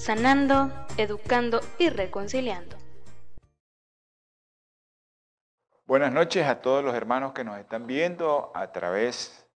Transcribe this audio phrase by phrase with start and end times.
[0.00, 2.78] sanando, educando y reconciliando.
[5.84, 9.46] Buenas noches a todos los hermanos que nos están viendo a través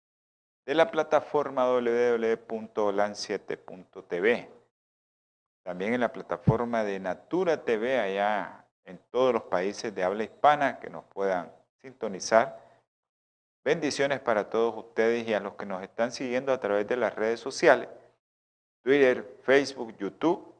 [0.67, 4.51] de la plataforma www.holan7.tv.
[5.63, 10.79] También en la plataforma de Natura TV allá en todos los países de habla hispana
[10.79, 11.51] que nos puedan
[11.81, 12.63] sintonizar.
[13.65, 17.15] Bendiciones para todos ustedes y a los que nos están siguiendo a través de las
[17.15, 17.89] redes sociales,
[18.85, 20.55] Twitter, Facebook, YouTube.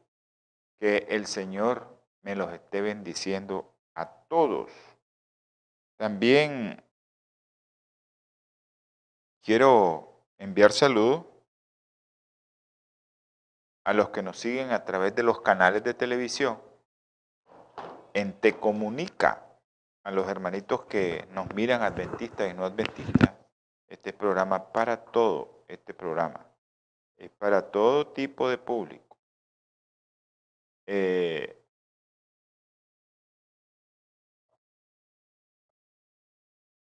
[0.79, 1.87] Que el Señor
[2.23, 4.69] me los esté bendiciendo a todos.
[5.95, 6.83] También
[9.41, 11.25] quiero enviar saludos
[13.85, 16.61] a los que nos siguen a través de los canales de televisión
[18.13, 19.45] en Te Comunica,
[20.03, 23.33] a los hermanitos que nos miran adventistas y no adventistas.
[23.87, 26.54] Este programa para todo, este programa
[27.17, 29.17] es para todo tipo de público.
[30.87, 31.61] Eh,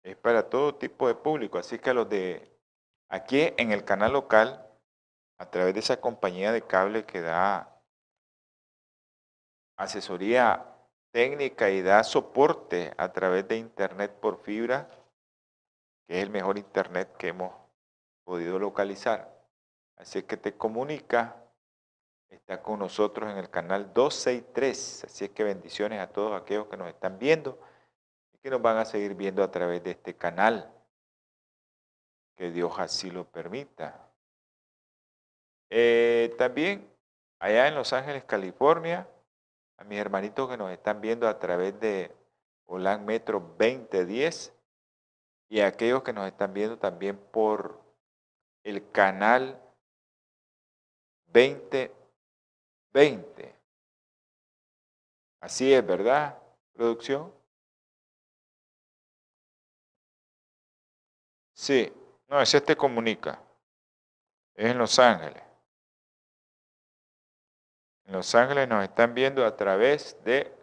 [0.03, 1.57] es para todo tipo de público.
[1.57, 2.51] Así que a los de
[3.09, 4.69] aquí en el canal local,
[5.39, 7.81] a través de esa compañía de cable que da
[9.77, 10.65] asesoría
[11.11, 14.89] técnica y da soporte a través de internet por fibra,
[16.07, 17.53] que es el mejor internet que hemos
[18.25, 19.32] podido localizar.
[19.97, 21.35] Así que te comunica,
[22.29, 25.05] está con nosotros en el canal 263.
[25.05, 27.59] Así es que bendiciones a todos aquellos que nos están viendo
[28.43, 30.69] que nos van a seguir viendo a través de este canal.
[32.35, 34.09] Que Dios así lo permita.
[35.69, 36.93] Eh, también
[37.39, 39.07] allá en Los Ángeles, California,
[39.77, 42.13] a mis hermanitos que nos están viendo a través de
[42.65, 44.53] Holan Metro 2010
[45.49, 47.81] y a aquellos que nos están viendo también por
[48.65, 49.61] el canal
[51.33, 53.55] 2020.
[55.41, 56.37] Así es, ¿verdad,
[56.73, 57.33] producción?
[61.53, 61.91] Sí,
[62.27, 63.41] no, ese te comunica.
[64.55, 65.41] Es en Los Ángeles.
[68.05, 70.53] En Los Ángeles nos están viendo a través de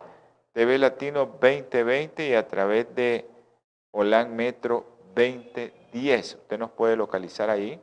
[0.53, 3.29] TV Latino 2020 y a través de
[3.93, 6.35] Holan Metro 2010.
[6.35, 7.81] Usted nos puede localizar ahí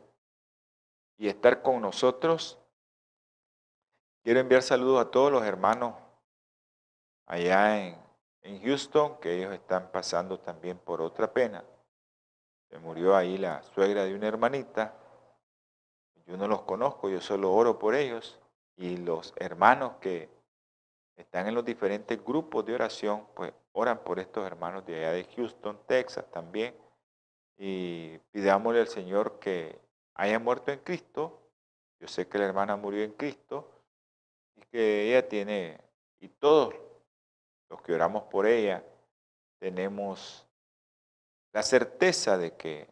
[1.18, 2.58] y estar con nosotros.
[4.28, 5.94] Quiero enviar saludos a todos los hermanos
[7.28, 7.98] allá en,
[8.42, 11.64] en Houston, que ellos están pasando también por otra pena.
[12.70, 14.94] Se murió ahí la suegra de una hermanita.
[16.26, 18.38] Yo no los conozco, yo solo oro por ellos.
[18.76, 20.30] Y los hermanos que
[21.16, 25.24] están en los diferentes grupos de oración, pues oran por estos hermanos de allá de
[25.38, 26.76] Houston, Texas también.
[27.56, 29.80] Y pidámosle al Señor que
[30.16, 31.40] haya muerto en Cristo.
[32.02, 33.76] Yo sé que la hermana murió en Cristo
[34.58, 35.80] y que ella tiene,
[36.20, 36.74] y todos
[37.70, 38.84] los que oramos por ella,
[39.60, 40.46] tenemos
[41.54, 42.90] la certeza de que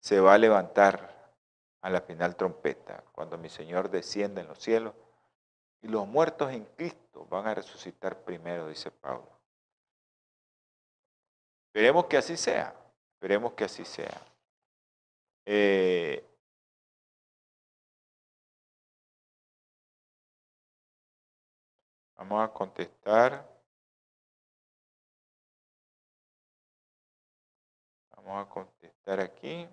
[0.00, 1.32] se va a levantar
[1.80, 4.94] a la final trompeta, cuando mi Señor descienda en los cielos,
[5.82, 9.28] y los muertos en Cristo van a resucitar primero, dice Pablo.
[11.68, 12.74] Esperemos que así sea,
[13.14, 14.20] esperemos que así sea.
[15.44, 16.24] Eh,
[22.24, 23.46] vamos a contestar.
[28.16, 29.68] Vamos a contestar aquí.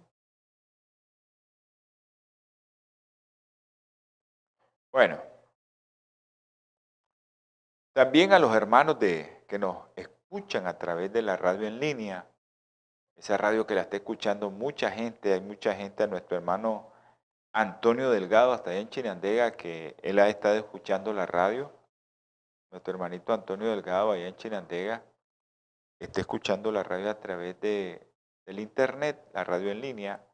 [4.91, 5.21] Bueno,
[7.93, 12.27] también a los hermanos de, que nos escuchan a través de la radio en línea,
[13.15, 16.91] esa radio que la está escuchando mucha gente, hay mucha gente, a nuestro hermano
[17.53, 21.80] Antonio Delgado, hasta allá en Chinandega, que él ha estado escuchando la radio.
[22.71, 25.03] Nuestro hermanito Antonio Delgado, allá en Chinandega,
[25.99, 28.11] está escuchando la radio a través de
[28.45, 30.25] del Internet, la radio en línea,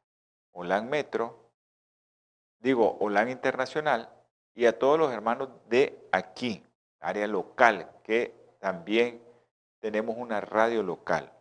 [0.53, 1.51] OLAN Metro,
[2.59, 4.09] digo OLAN Internacional,
[4.55, 6.65] y a todos los hermanos de aquí,
[6.99, 9.21] área local, que también
[9.79, 11.31] tenemos una radio local.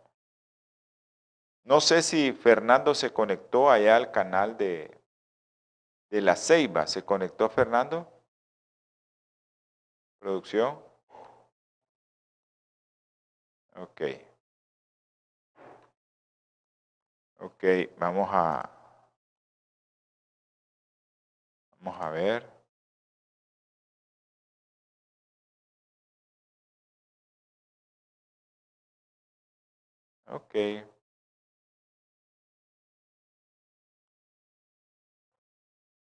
[1.63, 5.01] No sé si Fernando se conectó allá al canal de,
[6.09, 6.87] de La Ceiba.
[6.87, 8.09] ¿Se conectó Fernando?
[10.19, 10.86] Producción.
[13.77, 14.01] Ok.
[17.39, 17.63] Ok,
[17.97, 18.69] vamos a...
[21.79, 22.43] Vamos a ver.
[30.27, 30.55] Ok.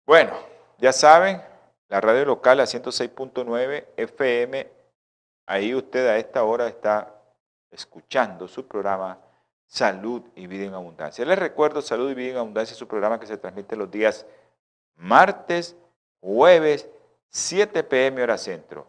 [0.06, 0.34] Bueno,
[0.80, 1.42] ya saben,
[1.88, 4.68] la radio local a 106.9 FM,
[5.46, 7.19] ahí usted a esta hora está
[7.72, 9.20] escuchando su programa
[9.66, 11.24] Salud y Vida en Abundancia.
[11.26, 14.26] Les recuerdo, Salud y Vida en Abundancia es su programa que se transmite los días
[14.96, 15.76] martes,
[16.20, 16.90] jueves,
[17.30, 18.88] 7 pm hora centro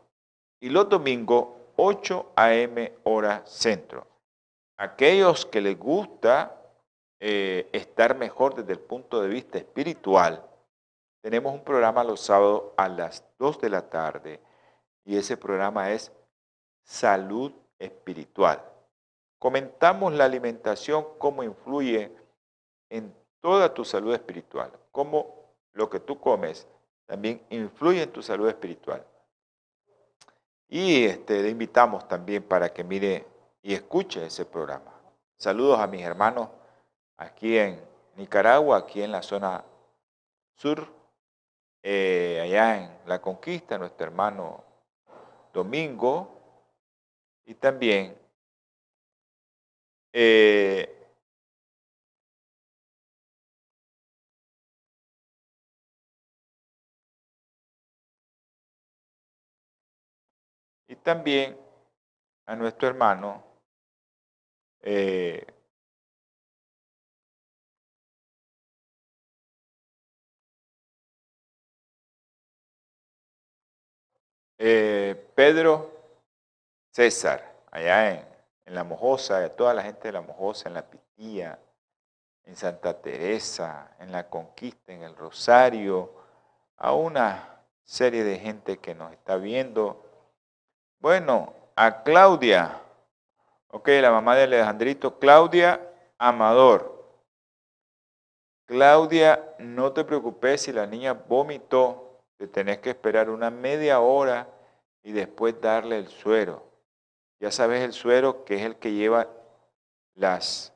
[0.60, 4.06] y los domingos 8 am hora centro.
[4.76, 6.56] Aquellos que les gusta
[7.18, 10.42] eh, estar mejor desde el punto de vista espiritual,
[11.20, 14.40] tenemos un programa los sábados a las 2 de la tarde
[15.04, 16.10] y ese programa es
[16.82, 18.69] Salud Espiritual.
[19.40, 22.14] Comentamos la alimentación, cómo influye
[22.90, 26.68] en toda tu salud espiritual, cómo lo que tú comes
[27.06, 29.02] también influye en tu salud espiritual.
[30.68, 33.26] Y este, le invitamos también para que mire
[33.62, 34.92] y escuche ese programa.
[35.38, 36.50] Saludos a mis hermanos
[37.16, 37.82] aquí en
[38.16, 39.64] Nicaragua, aquí en la zona
[40.54, 40.86] sur,
[41.82, 44.64] eh, allá en La Conquista, nuestro hermano
[45.54, 46.28] Domingo,
[47.46, 48.20] y también
[50.12, 50.88] eh,
[60.88, 61.56] y también
[62.46, 63.44] a nuestro hermano
[64.82, 65.46] eh,
[74.58, 75.90] eh, Pedro
[76.92, 78.29] César, allá en
[78.70, 81.58] en La Mojosa, a toda la gente de La Mojosa, en La Pitía,
[82.44, 86.14] en Santa Teresa, en La Conquista, en El Rosario,
[86.76, 90.04] a una serie de gente que nos está viendo.
[91.00, 92.80] Bueno, a Claudia,
[93.72, 95.80] ok, la mamá de Alejandrito, Claudia
[96.16, 97.18] Amador.
[98.66, 104.46] Claudia, no te preocupes si la niña vomitó, te tenés que esperar una media hora
[105.02, 106.69] y después darle el suero.
[107.40, 109.26] Ya sabes el suero que es el que lleva
[110.14, 110.74] las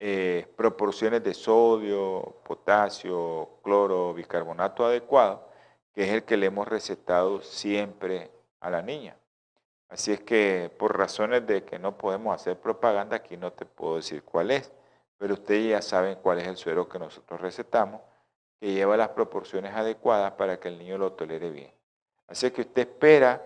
[0.00, 5.48] eh, proporciones de sodio, potasio, cloro, bicarbonato adecuado,
[5.92, 9.18] que es el que le hemos recetado siempre a la niña.
[9.90, 13.96] Así es que por razones de que no podemos hacer propaganda, aquí no te puedo
[13.96, 14.72] decir cuál es,
[15.18, 18.00] pero ustedes ya saben cuál es el suero que nosotros recetamos,
[18.58, 21.72] que lleva las proporciones adecuadas para que el niño lo tolere bien.
[22.28, 23.42] Así que usted espera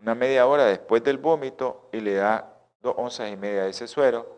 [0.00, 3.86] una media hora después del vómito y le da dos onzas y media de ese
[3.86, 4.36] suero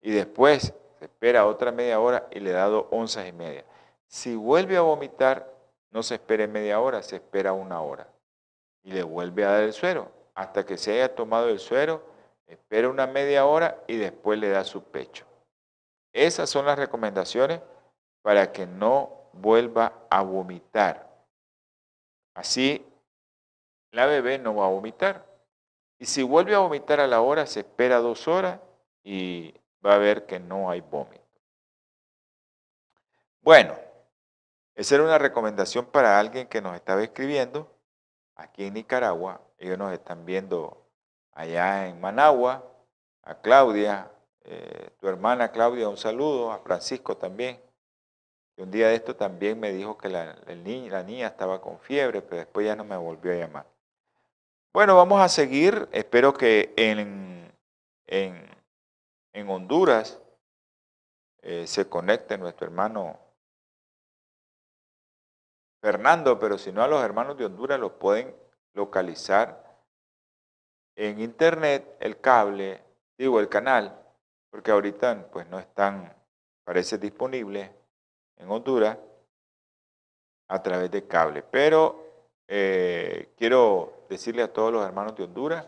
[0.00, 3.64] y después se espera otra media hora y le da dos onzas y media.
[4.06, 5.52] Si vuelve a vomitar,
[5.90, 8.08] no se espere media hora, se espera una hora
[8.82, 10.10] y le vuelve a dar el suero.
[10.34, 12.02] Hasta que se haya tomado el suero,
[12.46, 15.24] espera una media hora y después le da su pecho.
[16.12, 17.60] Esas son las recomendaciones
[18.22, 21.08] para que no vuelva a vomitar.
[22.34, 22.84] Así
[23.94, 25.24] la bebé no va a vomitar.
[25.98, 28.60] Y si vuelve a vomitar a la hora, se espera dos horas
[29.04, 31.22] y va a ver que no hay vómito.
[33.40, 33.76] Bueno,
[34.74, 37.70] esa era una recomendación para alguien que nos estaba escribiendo
[38.34, 39.40] aquí en Nicaragua.
[39.58, 40.84] Ellos nos están viendo
[41.32, 42.64] allá en Managua,
[43.22, 44.10] a Claudia,
[44.42, 47.60] eh, tu hermana Claudia, un saludo, a Francisco también.
[48.56, 52.22] Y un día de esto también me dijo que la, la niña estaba con fiebre,
[52.22, 53.73] pero después ya no me volvió a llamar.
[54.74, 55.88] Bueno, vamos a seguir.
[55.92, 57.48] Espero que en,
[58.08, 60.20] en, Honduras
[61.42, 63.16] eh, se conecte nuestro hermano
[65.80, 68.34] Fernando, pero si no a los hermanos de Honduras los pueden
[68.72, 69.78] localizar
[70.96, 72.82] en internet, el cable,
[73.16, 73.96] digo el canal,
[74.50, 76.12] porque ahorita pues no están,
[76.64, 77.72] parece disponible
[78.38, 78.98] en Honduras
[80.48, 81.44] a través de cable.
[81.44, 82.03] Pero
[82.48, 85.66] eh, quiero decirle a todos los hermanos de Honduras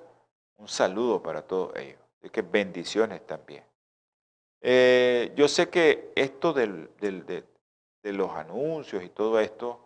[0.58, 2.00] un saludo para todos ellos.
[2.18, 3.64] Así que bendiciones también.
[4.60, 6.88] Eh, yo sé que esto de,
[8.02, 9.80] los anuncios y todo esto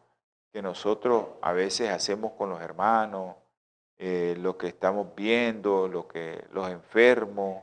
[0.52, 3.36] que nosotros a veces hacemos con los hermanos,
[3.98, 7.62] eh, lo que estamos viendo, lo que los enfermos,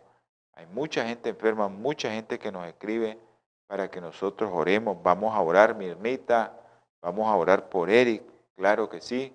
[0.54, 3.20] hay mucha gente enferma, mucha gente que nos escribe
[3.68, 5.02] para que nosotros oremos.
[5.04, 6.60] Vamos a orar, mi ermita,
[7.02, 8.24] vamos a orar por Eric,
[8.58, 9.34] Claro que sí.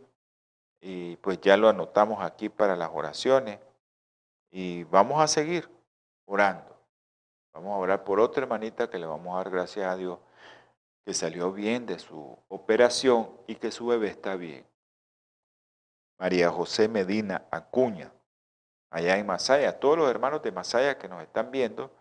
[0.81, 3.61] y pues ya lo anotamos aquí para las oraciones
[4.51, 5.71] y vamos a seguir
[6.27, 6.77] orando.
[7.55, 10.19] Vamos a orar por otra hermanita que le vamos a dar gracias a Dios
[11.05, 14.67] que salió bien de su operación y que su bebé está bien.
[16.19, 18.13] María José Medina Acuña,
[18.91, 19.79] allá en Masaya.
[19.79, 21.93] Todos los hermanos de Masaya que nos están viendo,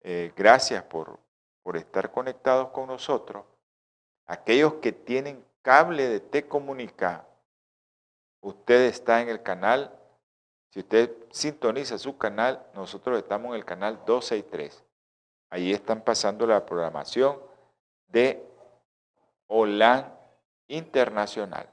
[0.00, 1.20] eh, gracias por,
[1.62, 3.44] por estar conectados con nosotros.
[4.26, 7.26] Aquellos que tienen cable de T-Comunica,
[8.40, 9.92] usted está en el canal.
[10.70, 14.84] Si usted sintoniza su canal, nosotros estamos en el canal 263.
[15.50, 17.40] Allí están pasando la programación
[18.06, 18.46] de
[19.48, 20.16] OLAN
[20.68, 21.68] Internacional.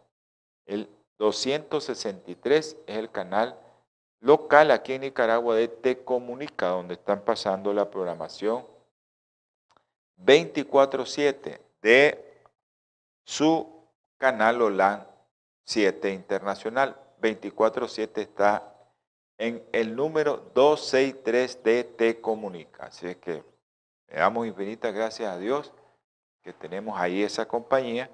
[0.65, 3.59] El 263 es el canal
[4.21, 8.65] local aquí en Nicaragua de Te Comunica, donde están pasando la programación
[10.17, 12.33] 24-7 de
[13.23, 13.72] su
[14.17, 15.07] canal OLAN
[15.63, 16.99] 7 Internacional.
[17.21, 18.73] 24-7 está
[19.37, 22.85] en el número 263 de Te Comunica.
[22.85, 23.43] Así es que
[24.07, 25.73] le damos infinitas gracias a Dios
[26.41, 28.11] que tenemos ahí esa compañía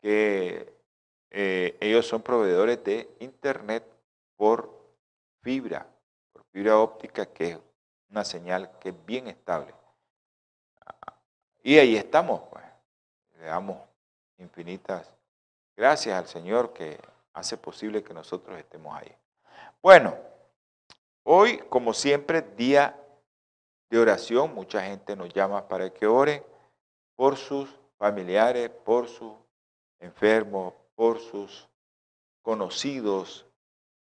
[0.00, 0.72] que
[1.30, 3.84] eh, ellos son proveedores de internet
[4.36, 4.68] por
[5.40, 5.86] fibra,
[6.32, 7.58] por fibra óptica, que es
[8.10, 9.72] una señal que es bien estable.
[11.62, 12.64] Y ahí estamos, pues.
[13.38, 13.78] Le damos
[14.38, 15.10] infinitas
[15.82, 16.96] gracias al Señor que
[17.34, 19.12] hace posible que nosotros estemos ahí.
[19.82, 20.14] Bueno,
[21.24, 22.96] hoy, como siempre, día
[23.90, 24.54] de oración.
[24.54, 26.40] Mucha gente nos llama para que oren
[27.16, 29.32] por sus familiares, por sus
[29.98, 31.68] enfermos, por sus
[32.42, 33.44] conocidos.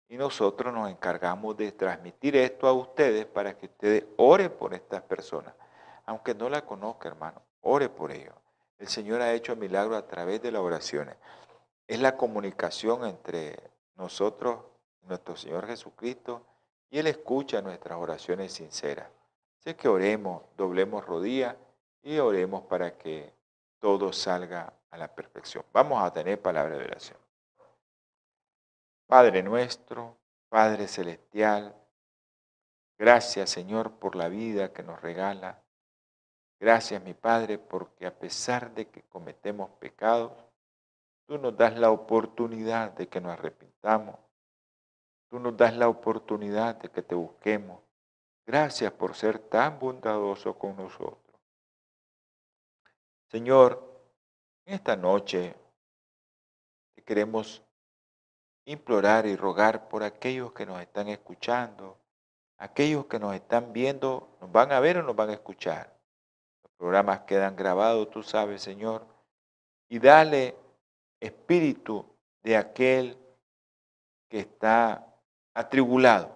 [0.07, 5.01] Y nosotros nos encargamos de transmitir esto a ustedes para que ustedes oren por estas
[5.01, 5.55] personas.
[6.05, 8.35] Aunque no la conozca, hermano, ore por ellos.
[8.77, 11.15] El Señor ha hecho milagros a través de las oraciones.
[11.87, 13.57] Es la comunicación entre
[13.95, 14.59] nosotros,
[15.03, 16.45] nuestro Señor Jesucristo,
[16.89, 19.09] y Él escucha nuestras oraciones sinceras.
[19.59, 21.55] Así que oremos, doblemos rodillas
[22.01, 23.33] y oremos para que
[23.79, 25.63] todo salga a la perfección.
[25.73, 27.17] Vamos a tener palabra de oración.
[29.07, 30.17] Padre nuestro,
[30.49, 31.75] Padre celestial,
[32.97, 35.61] gracias Señor por la vida que nos regala.
[36.59, 40.31] Gracias mi Padre porque a pesar de que cometemos pecados,
[41.25, 44.19] tú nos das la oportunidad de que nos arrepintamos.
[45.29, 47.81] Tú nos das la oportunidad de que te busquemos.
[48.45, 51.19] Gracias por ser tan bondadoso con nosotros.
[53.29, 54.03] Señor,
[54.65, 55.55] esta noche
[57.05, 57.63] queremos
[58.65, 61.97] implorar y rogar por aquellos que nos están escuchando,
[62.57, 65.95] aquellos que nos están viendo, nos van a ver o nos van a escuchar.
[66.63, 69.05] Los programas quedan grabados, tú sabes, Señor,
[69.87, 70.55] y dale
[71.19, 72.05] espíritu
[72.43, 73.17] de aquel
[74.29, 75.15] que está
[75.53, 76.35] atribulado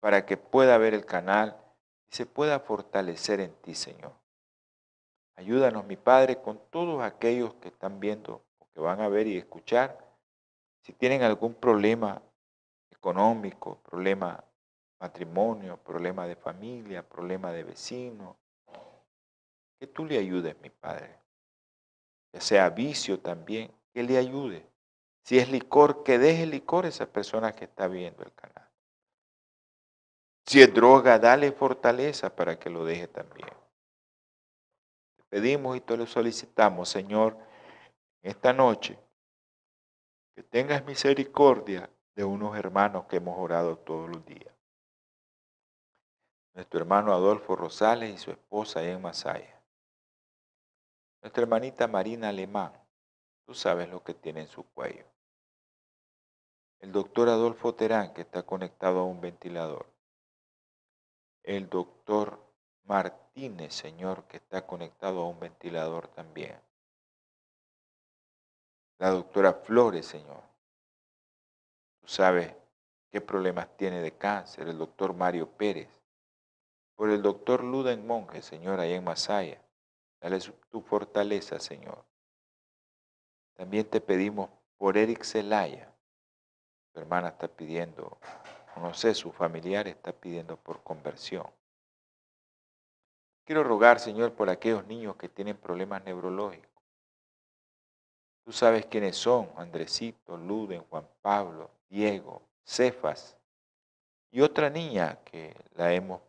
[0.00, 1.56] para que pueda ver el canal
[2.10, 4.12] y se pueda fortalecer en ti, Señor.
[5.36, 9.36] Ayúdanos, mi Padre, con todos aquellos que están viendo o que van a ver y
[9.36, 9.98] escuchar.
[10.82, 12.22] Si tienen algún problema
[12.90, 14.42] económico, problema
[15.00, 18.36] matrimonio, problema de familia, problema de vecino,
[19.78, 21.18] que tú le ayudes, mi Padre.
[22.32, 24.66] Que sea vicio también, que le ayude.
[25.24, 28.68] Si es licor, que deje licor a esa persona que está viendo el canal.
[30.46, 33.50] Si es droga, dale fortaleza para que lo deje también
[35.30, 37.38] pedimos y te lo solicitamos, Señor,
[38.20, 38.98] esta noche,
[40.34, 44.52] que tengas misericordia de unos hermanos que hemos orado todos los días.
[46.52, 49.62] Nuestro hermano Adolfo Rosales y su esposa en Masaya.
[51.22, 52.72] Nuestra hermanita Marina Alemán,
[53.50, 55.04] tú sabes lo que tiene en su cuello.
[56.78, 59.86] El doctor Adolfo Terán, que está conectado a un ventilador.
[61.42, 62.38] El doctor
[62.84, 66.60] Martínez, Señor, que está conectado a un ventilador también.
[68.98, 70.44] La doctora Flores, Señor.
[72.00, 72.54] Tú sabes
[73.10, 75.88] qué problemas tiene de cáncer el doctor Mario Pérez.
[76.94, 79.60] Por el doctor Luden Monge, Señor, allá en Masaya.
[80.20, 80.38] Dale
[80.70, 82.04] tu fortaleza, Señor.
[83.60, 84.48] También te pedimos
[84.78, 85.92] por Eric Zelaya.
[86.94, 88.16] Tu hermana está pidiendo,
[88.76, 91.46] no sé, su familiar está pidiendo por conversión.
[93.44, 96.82] Quiero rogar, Señor, por aquellos niños que tienen problemas neurológicos.
[98.46, 103.36] Tú sabes quiénes son, Andresito, Luden, Juan Pablo, Diego, Cefas
[104.30, 106.22] y otra niña que la hemos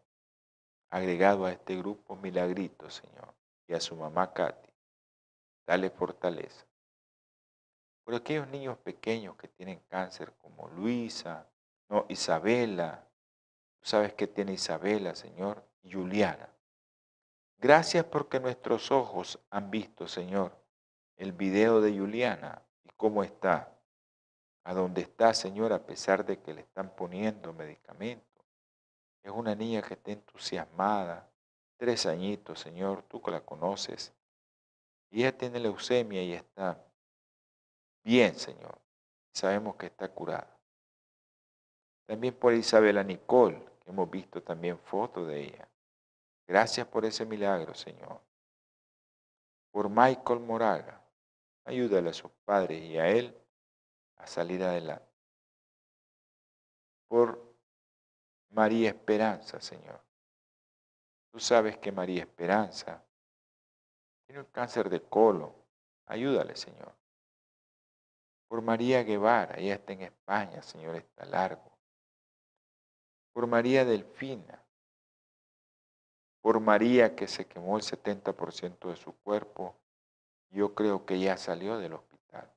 [0.89, 3.33] agregado a este grupo Milagrito, Señor,
[3.69, 4.69] y a su mamá Katy.
[5.65, 6.65] Dale fortaleza.
[8.03, 11.47] Por aquellos niños pequeños que tienen cáncer como Luisa,
[11.89, 13.07] no, Isabela,
[13.79, 16.49] tú sabes que tiene Isabela, Señor, y Juliana.
[17.57, 20.57] Gracias porque nuestros ojos han visto, Señor,
[21.17, 23.77] el video de Juliana y cómo está,
[24.63, 28.45] a dónde está, Señor, a pesar de que le están poniendo medicamentos.
[29.21, 31.29] Es una niña que está entusiasmada,
[31.77, 34.13] tres añitos, Señor, tú que la conoces.
[35.11, 36.83] Y ella tiene leucemia y está
[38.03, 38.79] bien, Señor.
[39.33, 40.57] Sabemos que está curada.
[42.05, 45.69] También por Isabela Nicole, que hemos visto también fotos de ella.
[46.47, 48.19] Gracias por ese milagro, Señor.
[49.71, 51.01] Por Michael Moraga,
[51.63, 53.33] ayúdale a sus padres y a él
[54.17, 55.07] a salir adelante.
[57.07, 57.55] Por
[58.49, 60.01] María Esperanza, Señor.
[61.31, 63.01] Tú sabes que María Esperanza
[64.25, 65.53] tiene un cáncer de colon.
[66.07, 66.93] Ayúdale, Señor.
[68.51, 71.71] Por María Guevara, ella está en España, Señor, está largo.
[73.31, 74.61] Por María Delfina.
[76.41, 79.77] Por María que se quemó el 70% de su cuerpo.
[80.49, 82.51] Yo creo que ya salió del hospital.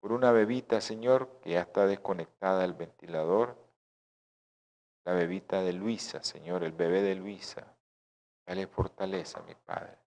[0.00, 3.56] Por una bebita, Señor, que ya está desconectada del ventilador
[5.04, 7.76] la bebita de Luisa, Señor, el bebé de Luisa.
[8.44, 10.03] Dale fortaleza, mi Padre.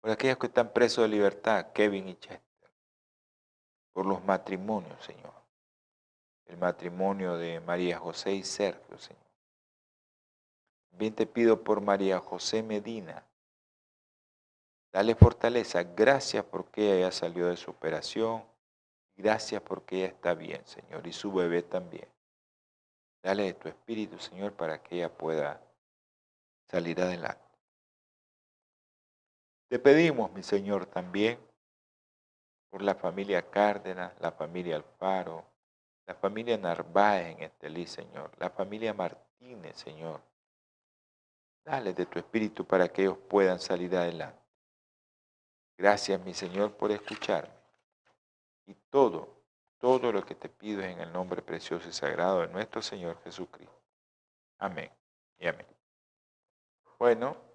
[0.00, 2.70] Por aquellos que están presos de libertad, Kevin y Chester.
[3.92, 5.34] Por los matrimonios, Señor.
[6.46, 9.22] El matrimonio de María José y Sergio, Señor.
[10.92, 13.26] Bien te pido por María José Medina.
[14.92, 15.82] Dale fortaleza.
[15.82, 18.42] Gracias porque ella salió de su operación
[19.18, 22.06] Gracias porque ella está bien, Señor, y su bebé también.
[23.20, 25.60] Dale de tu espíritu, Señor, para que ella pueda
[26.70, 27.47] salir adelante.
[29.68, 31.38] Te pedimos, mi Señor, también
[32.70, 35.44] por la familia Cárdenas, la familia Alfaro,
[36.06, 40.22] la familia Narváez en Estelí, Señor, la familia Martínez, Señor.
[41.64, 44.40] Dale de tu espíritu para que ellos puedan salir adelante.
[45.76, 47.52] Gracias, mi Señor, por escucharme.
[48.66, 49.42] Y todo,
[49.78, 53.22] todo lo que te pido es en el nombre precioso y sagrado de nuestro Señor
[53.22, 53.78] Jesucristo.
[54.58, 54.90] Amén
[55.38, 55.66] y amén.
[56.98, 57.47] Bueno,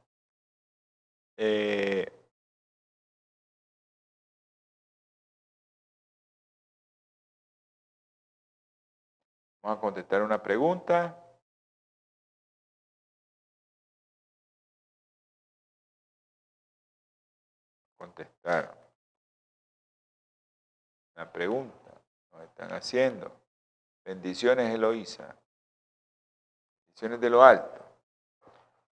[1.38, 2.06] eh,
[9.62, 11.20] vamos a contestar una pregunta.
[17.98, 18.78] Contestar.
[21.16, 23.32] Una pregunta nos están haciendo.
[24.04, 25.36] Bendiciones, Eloísa.
[26.88, 27.84] Bendiciones de lo alto.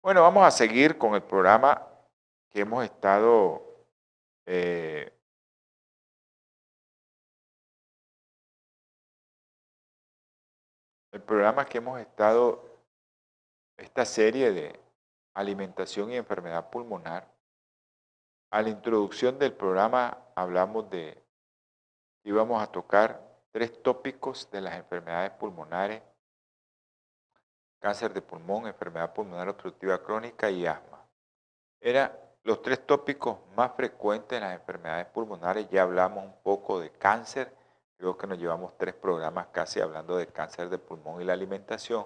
[0.02, 1.87] Bueno, vamos a seguir con el programa
[2.58, 3.62] que hemos estado
[4.48, 5.13] eh,
[11.12, 12.82] el programa que hemos estado,
[13.78, 14.80] esta serie de
[15.36, 17.32] alimentación y enfermedad pulmonar.
[18.50, 21.24] A la introducción del programa hablamos de
[22.24, 26.02] y vamos a tocar tres tópicos de las enfermedades pulmonares,
[27.78, 31.08] cáncer de pulmón, enfermedad pulmonar obstructiva crónica y asma.
[31.80, 35.68] Eran los tres tópicos más frecuentes en las enfermedades pulmonares.
[35.70, 37.54] Ya hablamos un poco de cáncer,
[37.98, 42.06] creo que nos llevamos tres programas casi hablando de cáncer de pulmón y la alimentación,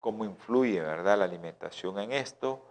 [0.00, 1.18] cómo influye ¿verdad?
[1.18, 2.66] la alimentación en esto.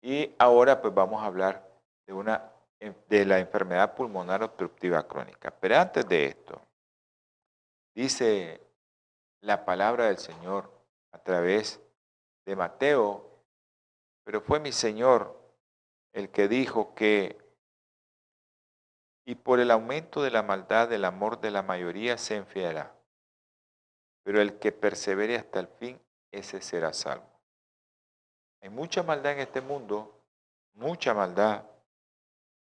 [0.00, 1.70] Y ahora pues vamos a hablar
[2.06, 5.50] de una de la enfermedad pulmonar obstructiva crónica.
[5.50, 6.62] Pero antes de esto,
[7.94, 8.62] dice
[9.42, 10.70] la palabra del Señor
[11.12, 11.78] a través
[12.46, 13.28] de Mateo,
[14.24, 15.37] pero fue mi Señor
[16.12, 17.38] el que dijo que,
[19.24, 22.94] y por el aumento de la maldad el amor de la mayoría se enfriará,
[24.22, 27.28] pero el que persevere hasta el fin, ese será salvo.
[28.60, 30.20] Hay mucha maldad en este mundo,
[30.74, 31.64] mucha maldad,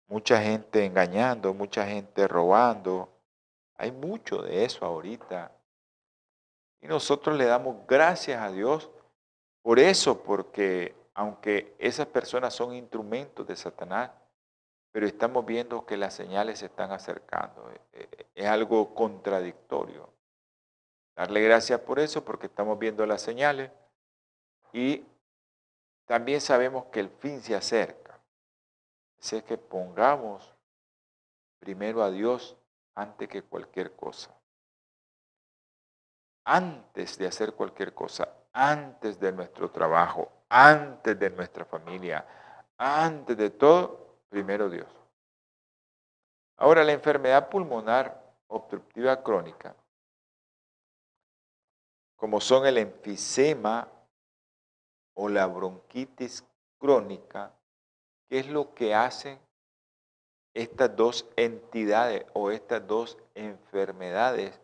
[0.06, 3.08] mucha gente engañando, mucha gente robando.
[3.76, 5.52] Hay mucho de eso ahorita.
[6.82, 8.90] Y nosotros le damos gracias a Dios
[9.62, 14.10] por eso, porque aunque esas personas son instrumentos de Satanás,
[14.90, 17.70] pero estamos viendo que las señales se están acercando.
[17.70, 20.08] Eh, eh, es algo contradictorio.
[21.14, 23.70] Darle gracias por eso, porque estamos viendo las señales
[24.72, 25.04] y
[26.06, 28.18] también sabemos que el fin se acerca
[29.20, 30.54] es que pongamos
[31.58, 32.56] primero a Dios
[32.94, 34.34] antes que cualquier cosa.
[36.46, 42.26] Antes de hacer cualquier cosa, antes de nuestro trabajo, antes de nuestra familia,
[42.76, 44.88] antes de todo, primero Dios.
[46.56, 49.74] Ahora, la enfermedad pulmonar obstructiva crónica,
[52.16, 53.88] como son el enfisema
[55.14, 56.44] o la bronquitis
[56.78, 57.54] crónica,
[58.28, 59.38] ¿qué es lo que hacen
[60.52, 64.60] estas dos entidades o estas dos enfermedades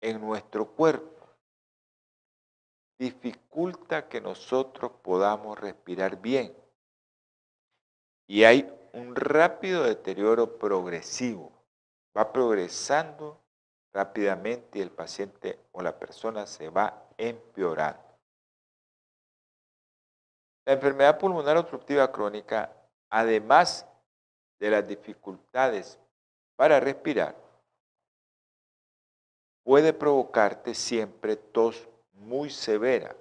[0.00, 1.13] en nuestro cuerpo?
[2.98, 6.56] Dificulta que nosotros podamos respirar bien.
[8.26, 11.52] Y hay un rápido deterioro progresivo.
[12.16, 13.40] Va progresando
[13.92, 18.02] rápidamente y el paciente o la persona se va empeorando.
[20.66, 22.72] La enfermedad pulmonar obstructiva crónica,
[23.10, 23.86] además
[24.58, 25.98] de las dificultades
[26.56, 27.36] para respirar,
[29.62, 33.16] puede provocarte siempre tos muy severa,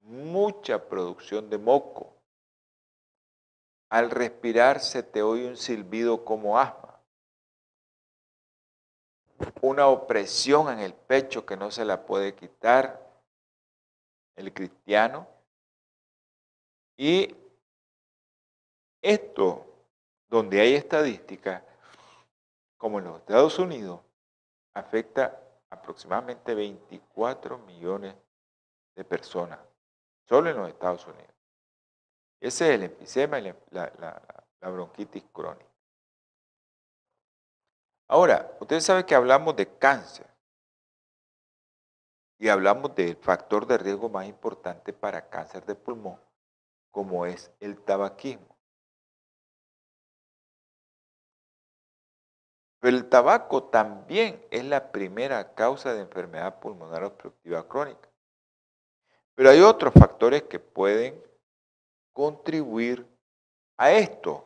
[0.00, 2.14] mucha producción de moco.
[3.88, 7.00] Al respirar se te oye un silbido como asma,
[9.60, 13.06] una opresión en el pecho que no se la puede quitar
[14.36, 15.26] el cristiano.
[16.96, 17.34] Y
[19.02, 19.66] esto,
[20.28, 21.64] donde hay estadística,
[22.76, 24.00] como en los Estados Unidos,
[24.74, 28.14] afecta aproximadamente 24 millones
[28.94, 29.58] de personas,
[30.28, 31.34] solo en los Estados Unidos.
[32.40, 35.70] Ese es el enfisema y la, bronquitis crónica.
[38.08, 40.26] Ahora, ustedes saben que hablamos de cáncer
[42.38, 46.20] y hablamos del factor de riesgo más importante para cáncer de pulmón,
[46.90, 48.55] como es el tabaquismo.
[52.80, 58.08] Pero el tabaco también es la primera causa de enfermedad pulmonar obstructiva crónica.
[59.34, 61.22] Pero hay otros factores que pueden
[62.12, 63.06] contribuir
[63.76, 64.44] a esto.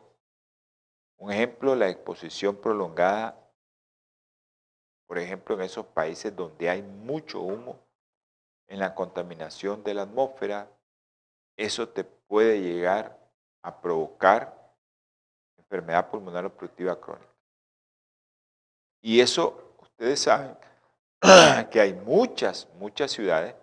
[1.17, 3.37] Un ejemplo, la exposición prolongada,
[5.07, 7.79] por ejemplo, en esos países donde hay mucho humo,
[8.67, 10.69] en la contaminación de la atmósfera,
[11.57, 13.19] eso te puede llegar
[13.63, 14.57] a provocar
[15.57, 17.30] enfermedad pulmonar obstructiva crónica.
[19.01, 20.55] Y eso, ustedes saben
[21.71, 23.55] que hay muchas, muchas ciudades.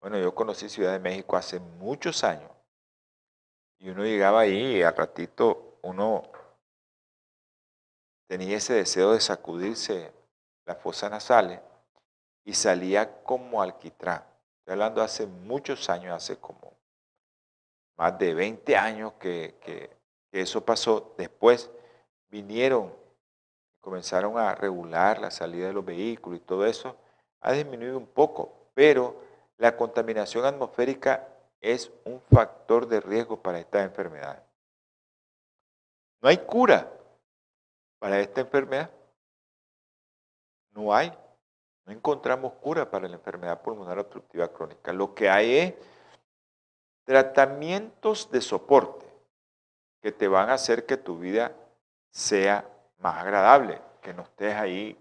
[0.00, 2.50] Bueno, yo conocí Ciudad de México hace muchos años.
[3.78, 6.22] Y uno llegaba ahí y al ratito uno
[8.26, 10.12] tenía ese deseo de sacudirse
[10.64, 11.60] las fosas nasales
[12.44, 14.24] y salía como alquitrán.
[14.58, 16.72] Estoy hablando hace muchos años, hace como
[17.96, 21.14] más de 20 años que, que eso pasó.
[21.16, 21.70] Después
[22.28, 22.92] vinieron
[23.88, 26.94] comenzaron a regular la salida de los vehículos y todo eso,
[27.40, 29.18] ha disminuido un poco, pero
[29.56, 31.26] la contaminación atmosférica
[31.62, 34.42] es un factor de riesgo para estas enfermedades.
[36.20, 36.92] No hay cura
[37.98, 38.90] para esta enfermedad.
[40.72, 41.10] No hay.
[41.86, 44.92] No encontramos cura para la enfermedad pulmonar obstructiva crónica.
[44.92, 45.74] Lo que hay es
[47.04, 49.06] tratamientos de soporte
[50.02, 51.56] que te van a hacer que tu vida
[52.10, 54.96] sea más agradable, que no estés ahí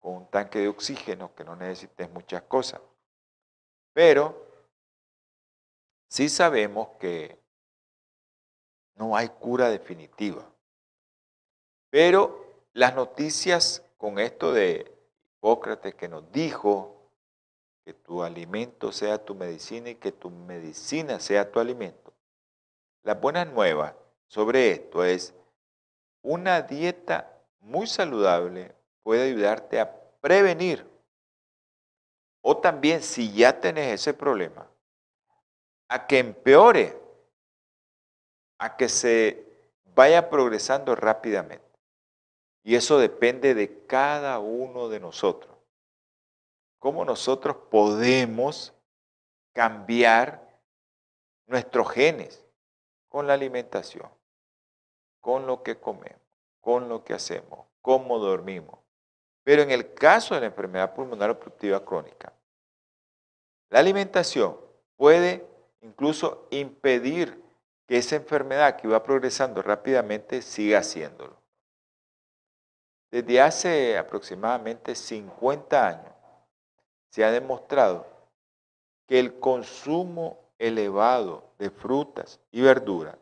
[0.00, 2.80] con un tanque de oxígeno, que no necesites muchas cosas.
[3.92, 4.46] Pero
[6.08, 7.38] sí sabemos que
[8.94, 10.44] no hay cura definitiva.
[11.90, 14.92] Pero las noticias con esto de
[15.24, 16.96] Hipócrates que nos dijo
[17.84, 22.12] que tu alimento sea tu medicina y que tu medicina sea tu alimento.
[23.02, 23.94] Las buenas nuevas
[24.26, 25.34] sobre esto es
[26.26, 30.84] una dieta muy saludable puede ayudarte a prevenir.
[32.42, 34.68] O también, si ya tenés ese problema,
[35.88, 37.00] a que empeore,
[38.58, 39.46] a que se
[39.94, 41.64] vaya progresando rápidamente.
[42.64, 45.56] Y eso depende de cada uno de nosotros.
[46.80, 48.74] Cómo nosotros podemos
[49.52, 50.44] cambiar
[51.46, 52.44] nuestros genes
[53.08, 54.15] con la alimentación
[55.26, 56.20] con lo que comemos,
[56.60, 58.78] con lo que hacemos, cómo dormimos.
[59.42, 62.32] Pero en el caso de la enfermedad pulmonar obstructiva crónica,
[63.68, 64.56] la alimentación
[64.94, 65.44] puede
[65.80, 67.42] incluso impedir
[67.88, 71.36] que esa enfermedad que va progresando rápidamente siga haciéndolo.
[73.10, 76.14] Desde hace aproximadamente 50 años
[77.10, 78.06] se ha demostrado
[79.08, 83.16] que el consumo elevado de frutas y verduras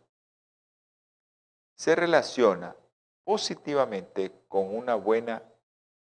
[1.76, 2.76] se relaciona
[3.24, 5.42] positivamente con una buena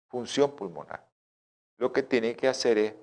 [0.08, 1.08] función pulmonar.
[1.76, 2.94] Lo que tiene que hacer es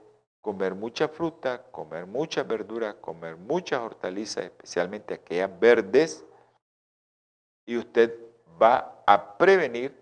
[0.41, 6.26] comer mucha fruta, comer muchas verduras, comer muchas hortalizas, especialmente aquellas verdes,
[7.65, 8.17] y usted
[8.62, 9.97] va a prevenir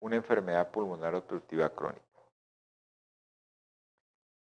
[0.00, 2.04] una enfermedad pulmonar obstructiva crónica.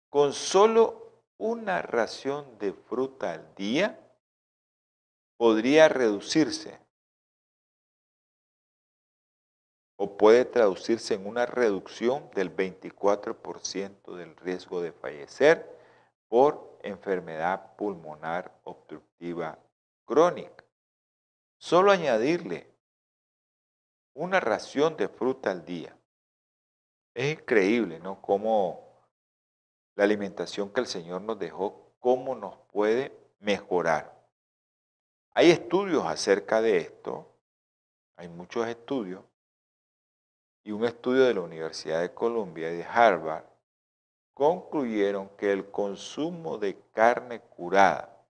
[0.08, 3.98] Con solo una ración de fruta al día
[5.36, 6.78] podría reducirse
[10.02, 15.78] o puede traducirse en una reducción del 24% del riesgo de fallecer
[16.26, 19.58] por enfermedad pulmonar obstructiva
[20.06, 20.64] crónica.
[21.58, 22.72] Solo añadirle
[24.14, 25.94] una ración de fruta al día.
[27.12, 28.22] Es increíble, ¿no?
[28.22, 29.04] Cómo
[29.96, 34.18] la alimentación que el Señor nos dejó, cómo nos puede mejorar.
[35.34, 37.36] Hay estudios acerca de esto,
[38.16, 39.24] hay muchos estudios,
[40.62, 43.44] y un estudio de la Universidad de Columbia y de Harvard
[44.34, 48.24] concluyeron que el consumo de carne curada,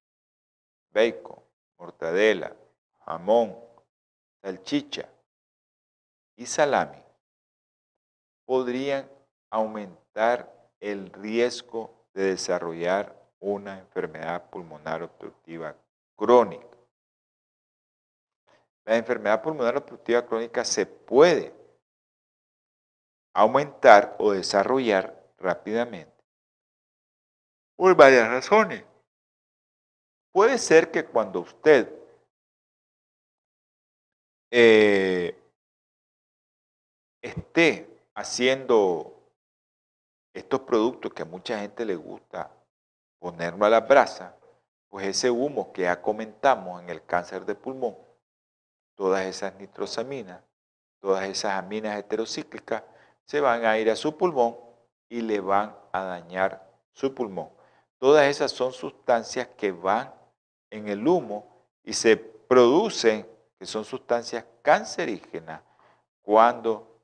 [0.93, 1.41] bacon,
[1.79, 2.57] mortadela,
[3.05, 3.57] jamón,
[4.43, 5.09] salchicha
[6.37, 7.03] y salami
[8.45, 9.09] podrían
[9.51, 15.77] aumentar el riesgo de desarrollar una enfermedad pulmonar obstructiva
[16.17, 16.67] crónica.
[18.85, 21.60] La enfermedad pulmonar obstructiva crónica se puede
[23.35, 26.13] aumentar o desarrollar rápidamente
[27.77, 28.85] por varias razones.
[30.33, 31.89] Puede ser que cuando usted
[34.51, 35.35] eh,
[37.23, 39.21] esté haciendo
[40.35, 42.51] estos productos que a mucha gente le gusta
[43.19, 44.37] ponerlo a la brasa,
[44.89, 47.97] pues ese humo que ya comentamos en el cáncer de pulmón,
[48.97, 50.43] todas esas nitrosaminas,
[51.01, 52.83] todas esas aminas heterocíclicas,
[53.31, 54.57] se van a ir a su pulmón
[55.09, 57.49] y le van a dañar su pulmón.
[57.97, 60.13] Todas esas son sustancias que van
[60.69, 63.25] en el humo y se producen,
[63.57, 65.63] que son sustancias cancerígenas,
[66.23, 67.01] cuando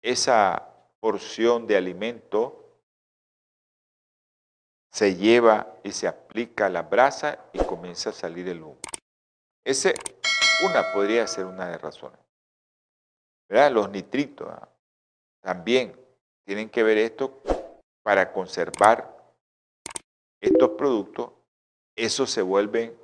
[0.00, 2.78] esa porción de alimento
[4.92, 8.78] se lleva y se aplica a la brasa y comienza a salir el humo.
[9.64, 9.92] Ese,
[10.64, 12.20] una podría ser una de las razones.
[13.48, 13.72] ¿Verdad?
[13.72, 14.48] Los nitritos.
[15.40, 15.98] También
[16.44, 17.42] tienen que ver esto
[18.02, 19.16] para conservar
[20.40, 21.32] estos productos,
[21.96, 22.96] eso se vuelve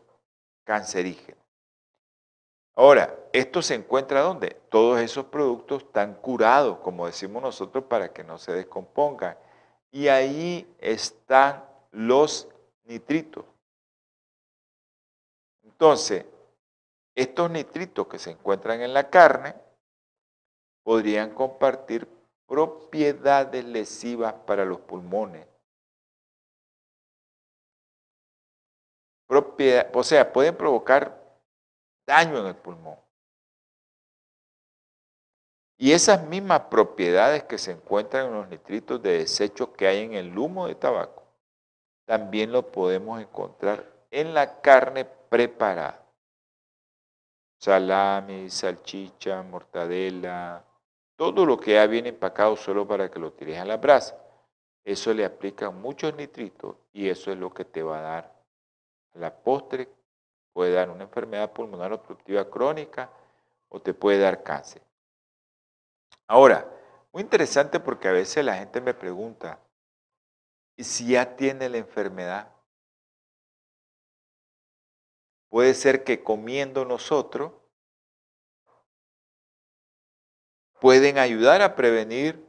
[0.64, 1.44] cancerígeno.
[2.76, 4.60] Ahora, ¿esto se encuentra dónde?
[4.68, 9.36] Todos esos productos están curados, como decimos nosotros, para que no se descompongan.
[9.92, 12.48] Y ahí están los
[12.84, 13.44] nitritos.
[15.62, 16.24] Entonces,
[17.14, 19.54] estos nitritos que se encuentran en la carne
[20.82, 22.08] podrían compartir
[22.46, 25.46] propiedades lesivas para los pulmones.
[29.92, 31.20] o sea, pueden provocar
[32.06, 32.98] daño en el pulmón.
[35.76, 40.14] Y esas mismas propiedades que se encuentran en los nitritos de desecho que hay en
[40.14, 41.24] el humo de tabaco,
[42.06, 46.00] también lo podemos encontrar en la carne preparada.
[47.60, 50.64] Salami, salchicha, mortadela,
[51.16, 54.18] todo lo que ya viene empacado solo para que lo tires a la brasa.
[54.84, 58.34] Eso le aplica muchos nitritos y eso es lo que te va a dar
[59.14, 59.88] la postre
[60.52, 63.10] puede dar una enfermedad pulmonar obstructiva crónica
[63.68, 64.82] o te puede dar cáncer.
[66.26, 66.70] Ahora,
[67.12, 69.60] muy interesante porque a veces la gente me pregunta,
[70.76, 72.52] ¿y si ya tiene la enfermedad?
[75.48, 77.52] Puede ser que comiendo nosotros
[80.84, 82.46] pueden ayudar a prevenir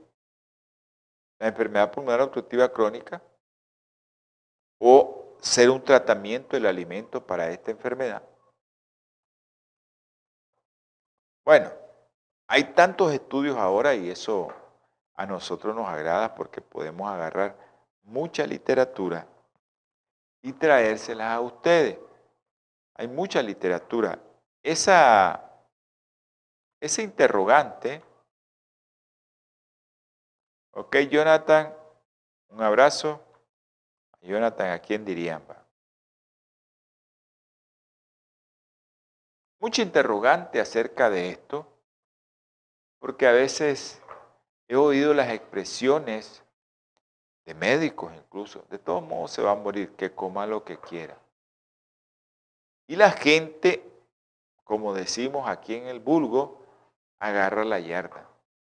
[1.40, 3.24] la enfermedad pulmonar obstructiva crónica
[4.78, 8.22] o ser un tratamiento el alimento para esta enfermedad?
[11.46, 11.72] Bueno,
[12.48, 14.50] hay tantos estudios ahora y eso
[15.14, 17.58] a nosotros nos agrada porque podemos agarrar
[18.04, 19.26] mucha literatura
[20.42, 21.98] y traérselas a ustedes.
[22.96, 24.20] Hay mucha literatura.
[24.62, 25.42] Esa,
[26.82, 28.04] ese interrogante,
[30.76, 31.74] ok Jonathan,
[32.50, 33.22] un abrazo.
[34.22, 35.44] Jonathan, ¿a quién dirían?
[39.60, 41.68] Mucha interrogante acerca de esto,
[43.00, 44.02] porque a veces
[44.68, 46.44] he oído las expresiones
[47.46, 51.18] de médicos incluso, de todos modos se va a morir, que coma lo que quiera.
[52.88, 53.84] Y la gente,
[54.64, 56.62] como decimos aquí en el vulgo,
[57.20, 58.28] agarra la yarda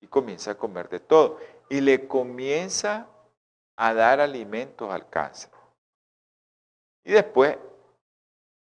[0.01, 1.39] y comienza a comer de todo.
[1.69, 3.09] Y le comienza
[3.77, 5.51] a dar alimentos al cáncer.
[7.05, 7.59] Y después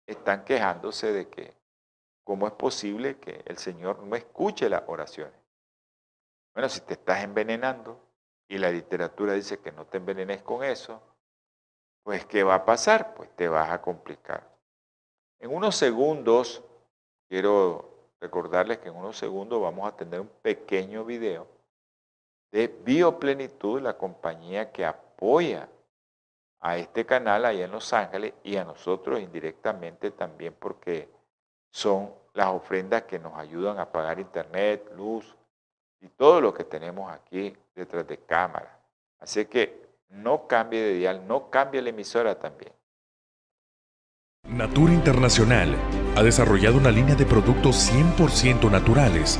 [0.08, 1.54] están quejándose de que
[2.24, 5.40] ¿cómo es posible que el Señor no escuche las oraciones?
[6.54, 8.00] Bueno, si te estás envenenando
[8.48, 11.02] y la literatura dice que no te envenenes con eso,
[12.04, 13.14] pues ¿qué va a pasar?
[13.16, 14.48] Pues te vas a complicar.
[15.40, 16.64] En unos segundos,
[17.30, 21.48] quiero recordarles que en unos segundos vamos a tener un pequeño video
[22.54, 25.68] de Bioplenitud, la compañía que apoya
[26.62, 31.10] a este canal ahí en Los Ángeles y a nosotros indirectamente también porque
[31.72, 35.36] son las ofrendas que nos ayudan a pagar internet, luz
[36.00, 38.80] y todo lo que tenemos aquí detrás de cámara.
[39.20, 42.72] Así que no cambie de dial, no cambie la emisora también.
[44.48, 45.76] Natura Internacional
[46.16, 49.40] ha desarrollado una línea de productos 100% naturales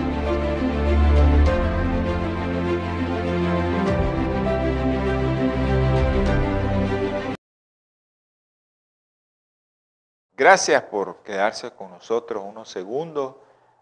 [10.41, 13.35] Gracias por quedarse con nosotros unos segundos.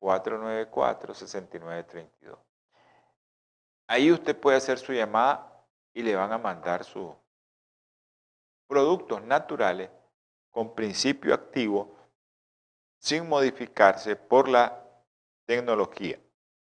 [0.01, 2.39] 323-494-6932.
[3.85, 5.51] Ahí usted puede hacer su llamada
[5.95, 7.09] y le van a mandar sus
[8.67, 9.89] productos naturales
[10.51, 11.95] con principio activo
[12.99, 14.83] sin modificarse por la
[15.45, 16.19] tecnología.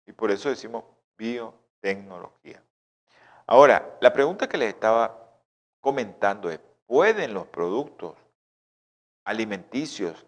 [0.08, 0.84] Y por eso decimos
[1.16, 2.64] biotecnología.
[3.46, 5.32] Ahora, la pregunta que les estaba
[5.80, 8.18] comentando es, ¿pueden los productos
[9.26, 10.26] alimenticios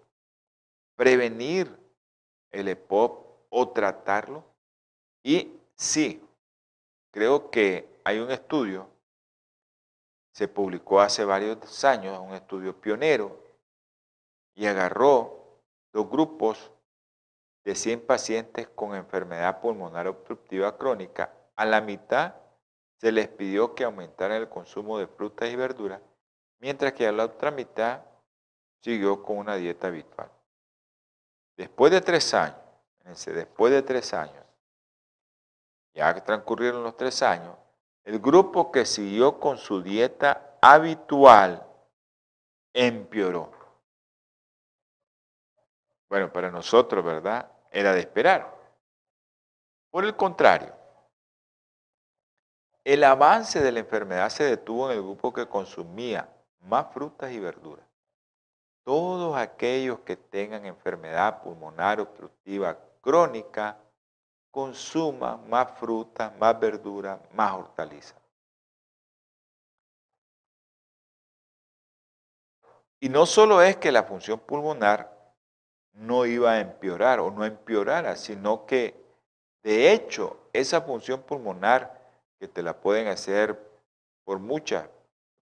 [0.95, 1.75] prevenir
[2.51, 4.43] el EPOP o tratarlo?
[5.23, 6.23] Y sí,
[7.11, 8.89] creo que hay un estudio
[10.31, 13.37] se publicó hace varios años, un estudio pionero,
[14.55, 15.61] y agarró
[15.91, 16.71] dos grupos
[17.63, 21.33] de 100 pacientes con enfermedad pulmonar obstructiva crónica.
[21.55, 22.35] A la mitad
[22.97, 26.01] se les pidió que aumentaran el consumo de frutas y verduras,
[26.59, 28.01] mientras que a la otra mitad
[28.81, 30.31] siguió con una dieta habitual.
[31.57, 32.57] Después de tres años,
[33.25, 34.45] después de tres años,
[35.93, 37.55] ya que transcurrieron los tres años,
[38.03, 41.65] el grupo que siguió con su dieta habitual
[42.73, 43.51] empeoró.
[46.09, 47.51] Bueno, para nosotros, ¿verdad?
[47.71, 48.53] Era de esperar.
[49.89, 50.73] Por el contrario,
[52.83, 56.27] el avance de la enfermedad se detuvo en el grupo que consumía
[56.61, 57.85] más frutas y verduras.
[58.83, 63.77] Todos aquellos que tengan enfermedad pulmonar obstructiva crónica
[64.51, 68.15] consuma más fruta, más verdura, más hortaliza.
[72.99, 75.17] Y no solo es que la función pulmonar
[75.93, 78.95] no iba a empeorar o no empeorara, sino que
[79.63, 81.99] de hecho esa función pulmonar
[82.39, 83.59] que te la pueden hacer
[84.23, 84.87] por muchas,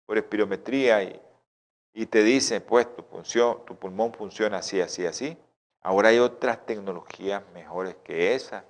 [0.05, 5.37] por espirometría y, te dicen, pues función, tu pulmón funciona así, así, así.
[5.81, 8.65] Ahora hay otras tecnologías mejores que esa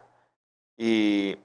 [0.77, 1.37] y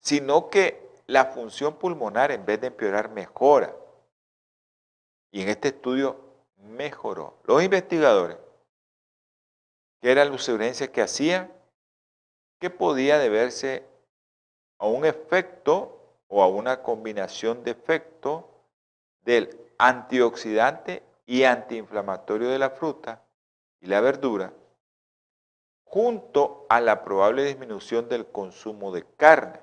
[0.00, 3.74] sino que la función pulmonar en vez de empeorar mejora.
[5.30, 6.18] Y en este estudio
[6.56, 7.38] mejoró.
[7.44, 8.38] Los investigadores,
[10.00, 11.52] que era la sugerencia que hacían,
[12.58, 13.84] que podía deberse
[14.78, 18.48] a un efecto o a una combinación de efecto
[19.22, 23.22] del antioxidante y antiinflamatorio de la fruta
[23.80, 24.52] y la verdura
[25.90, 29.60] junto a la probable disminución del consumo de carne.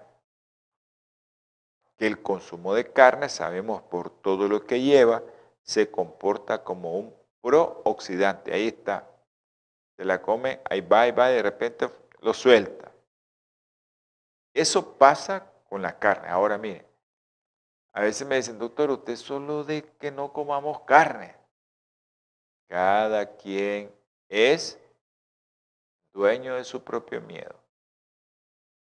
[1.98, 5.24] El consumo de carne, sabemos por todo lo que lleva,
[5.64, 8.54] se comporta como un prooxidante.
[8.54, 9.10] Ahí está.
[9.96, 12.92] Se la come, ahí va, ahí va, y de repente lo suelta.
[14.54, 16.28] Eso pasa con la carne.
[16.28, 16.86] Ahora mire,
[17.94, 21.38] a veces me dicen, doctor, usted solo de que no comamos carne.
[22.68, 23.96] Cada quien
[24.28, 24.78] es
[26.18, 27.56] dueño de su propio miedo.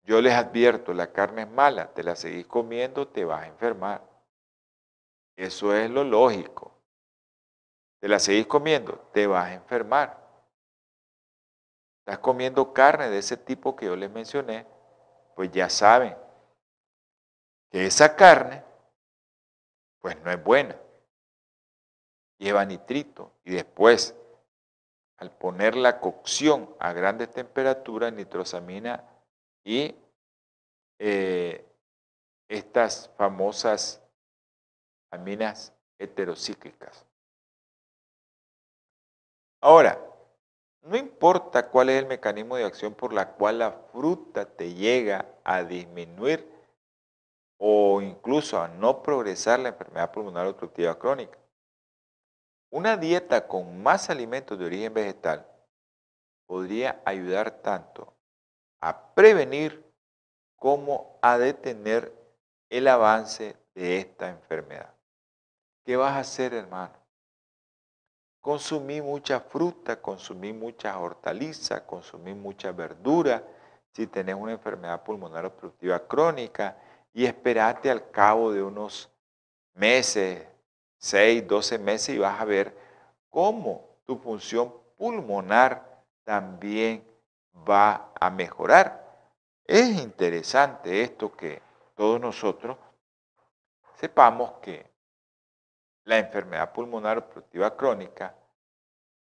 [0.02, 4.02] Yo les advierto, la carne es mala, te la seguís comiendo, te vas a enfermar.
[5.36, 6.76] Eso es lo lógico.
[8.00, 10.18] te la seguís comiendo, te vas a enfermar.
[12.00, 14.66] Estás comiendo carne de ese tipo que yo les mencioné,
[15.36, 16.16] pues ya saben
[17.70, 18.64] que esa carne,
[20.00, 20.76] pues no es buena.
[22.38, 24.16] Lleva nitrito y después,
[25.20, 29.04] al poner la cocción a grandes temperaturas, nitrosamina
[29.62, 29.94] y
[30.98, 31.64] eh,
[32.48, 34.02] estas famosas
[35.12, 37.04] aminas heterocíclicas.
[39.62, 40.00] Ahora,
[40.82, 45.26] no importa cuál es el mecanismo de acción por la cual la fruta te llega
[45.44, 46.50] a disminuir
[47.58, 51.38] o incluso a no progresar la enfermedad pulmonar obstructiva crónica.
[52.70, 55.44] Una dieta con más alimentos de origen vegetal
[56.46, 58.14] podría ayudar tanto
[58.80, 59.84] a prevenir
[60.56, 62.12] como a detener
[62.68, 64.94] el avance de esta enfermedad.
[65.84, 66.94] ¿Qué vas a hacer, hermano?
[68.40, 73.42] Consumí mucha fruta, consumí muchas hortalizas, consumí mucha verdura.
[73.92, 76.76] Si tenés una enfermedad pulmonar obstructiva crónica
[77.12, 79.10] y esperate al cabo de unos
[79.74, 80.46] meses,
[81.00, 82.76] 6, 12 meses y vas a ver
[83.30, 87.02] cómo tu función pulmonar también
[87.68, 89.00] va a mejorar.
[89.64, 91.62] Es interesante esto que
[91.94, 92.76] todos nosotros
[93.94, 94.90] sepamos que
[96.04, 98.34] la enfermedad pulmonar obstructiva crónica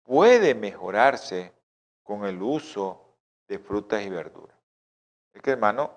[0.04, 1.54] puede mejorarse
[2.04, 3.16] con el uso
[3.48, 4.58] de frutas y verduras.
[5.34, 5.94] Es que hermano,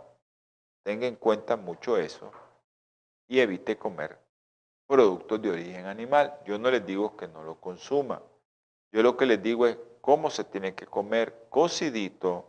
[0.84, 2.30] tenga en cuenta mucho eso
[3.26, 4.21] y evite comer
[4.92, 6.38] productos de origen animal.
[6.44, 8.20] Yo no les digo que no lo consuma.
[8.92, 12.44] Yo lo que les digo es cómo se tiene que comer cocidito,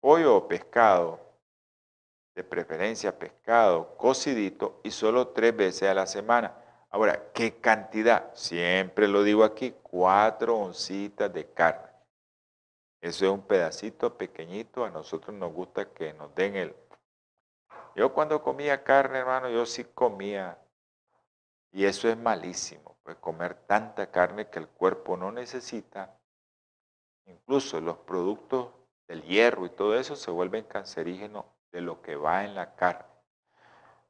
[0.00, 1.18] pollo o pescado,
[2.34, 6.58] de preferencia pescado, cocidito y solo tres veces a la semana.
[6.90, 8.30] Ahora, ¿qué cantidad?
[8.34, 11.88] Siempre lo digo aquí, cuatro oncitas de carne.
[13.00, 16.76] Eso es un pedacito pequeñito, a nosotros nos gusta que nos den el...
[17.96, 20.58] Yo cuando comía carne, hermano, yo sí comía.
[21.74, 26.16] Y eso es malísimo, pues comer tanta carne que el cuerpo no necesita.
[27.26, 28.68] Incluso los productos
[29.08, 33.08] del hierro y todo eso se vuelven cancerígenos de lo que va en la carne.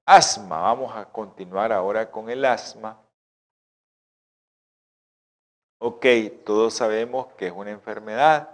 [0.05, 3.01] Asma, vamos a continuar ahora con el asma.
[5.79, 6.05] Ok,
[6.45, 8.51] todos sabemos que es una enfermedad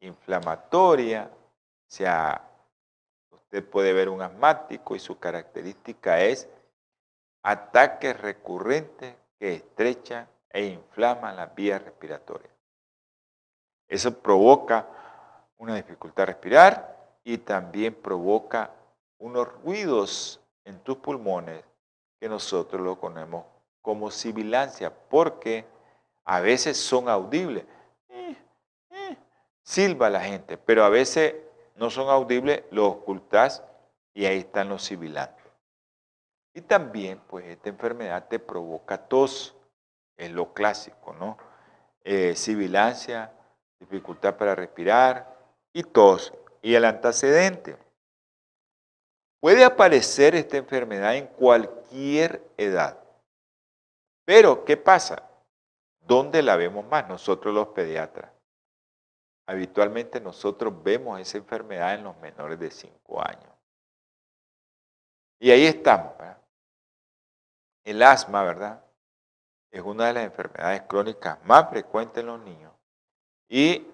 [0.00, 2.40] inflamatoria, o sea,
[3.30, 6.48] usted puede ver un asmático y su característica es
[7.44, 12.52] ataques recurrentes que estrechan e inflaman las vías respiratorias.
[13.86, 14.88] Eso provoca
[15.58, 18.70] una dificultad a respirar y también provoca
[19.18, 21.62] unos ruidos en tus pulmones
[22.18, 23.44] que nosotros lo conocemos
[23.82, 25.66] como sibilancia, porque
[26.24, 27.64] a veces son audibles.
[28.08, 28.36] Eh,
[28.90, 29.16] eh,
[29.62, 31.34] silba la gente, pero a veces
[31.76, 33.62] no son audibles, lo ocultas
[34.14, 35.43] y ahí están los sibilantes.
[36.54, 39.56] Y también, pues, esta enfermedad te provoca tos,
[40.16, 41.36] es lo clásico, ¿no?
[42.04, 43.32] Eh, sibilancia,
[43.80, 45.36] dificultad para respirar
[45.72, 46.32] y tos.
[46.62, 47.76] Y el antecedente,
[49.44, 52.98] Puede aparecer esta enfermedad en cualquier edad.
[54.24, 55.28] Pero, ¿qué pasa?
[56.00, 57.06] ¿Dónde la vemos más?
[57.06, 58.32] Nosotros los pediatras.
[59.46, 63.52] Habitualmente nosotros vemos esa enfermedad en los menores de 5 años.
[65.38, 66.14] Y ahí estamos.
[67.84, 68.82] El asma, ¿verdad?
[69.70, 72.72] Es una de las enfermedades crónicas más frecuentes en los niños.
[73.48, 73.86] Y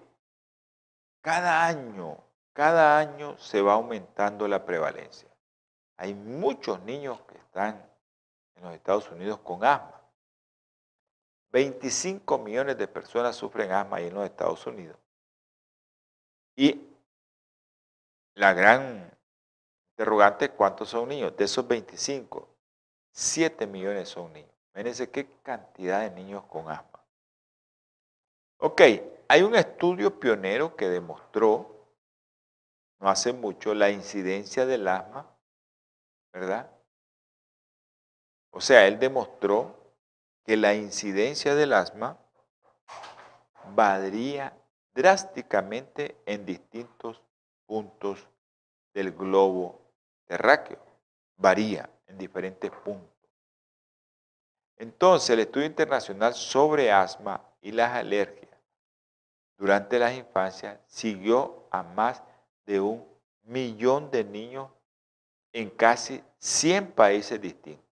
[1.20, 2.18] cada año,
[2.52, 5.28] cada año se va aumentando la prevalencia.
[5.96, 7.84] Hay muchos niños que están
[8.54, 10.00] en los Estados Unidos con asma.
[11.50, 14.96] 25 millones de personas sufren asma ahí en los Estados Unidos.
[16.54, 16.80] Y
[18.34, 19.10] la gran
[19.92, 21.36] interrogante es cuántos son niños.
[21.36, 22.48] De esos 25,
[23.12, 24.50] 7 millones son niños.
[24.72, 27.04] Fíjense qué cantidad de niños con asma.
[28.58, 28.82] Ok,
[29.28, 31.88] hay un estudio pionero que demostró,
[33.00, 35.26] no hace mucho, la incidencia del asma
[36.32, 36.70] ¿verdad?
[38.50, 39.76] O sea, él demostró
[40.44, 42.18] que la incidencia del asma
[43.74, 44.56] varía
[44.92, 47.22] drásticamente en distintos
[47.66, 48.28] puntos
[48.92, 49.80] del globo
[50.26, 50.78] terráqueo.
[51.36, 53.08] Varía en diferentes puntos.
[54.76, 58.50] Entonces, el estudio internacional sobre asma y las alergias
[59.58, 62.22] durante las infancias siguió a más
[62.64, 63.06] de un
[63.42, 64.70] millón de niños
[65.52, 67.84] en casi 100 países distintos.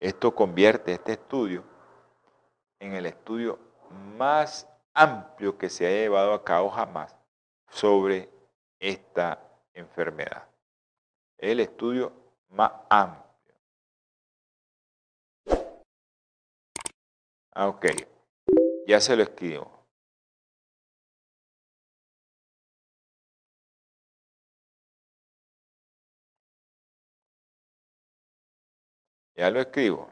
[0.00, 1.64] Esto convierte este estudio
[2.80, 3.58] en el estudio
[4.16, 7.16] más amplio que se haya llevado a cabo jamás
[7.68, 8.28] sobre
[8.80, 9.40] esta
[9.72, 10.48] enfermedad.
[11.38, 12.23] El estudio
[12.54, 13.24] más amplio.
[17.52, 17.86] Ah, ok,
[18.86, 19.70] ya se lo escribo.
[29.36, 30.10] Ya lo escribo.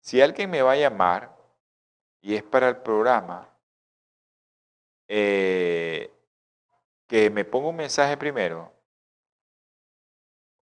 [0.00, 1.36] Si alguien me va a llamar
[2.22, 3.48] y es para el programa,
[5.08, 6.17] eh,
[7.08, 8.70] que me ponga un mensaje primero.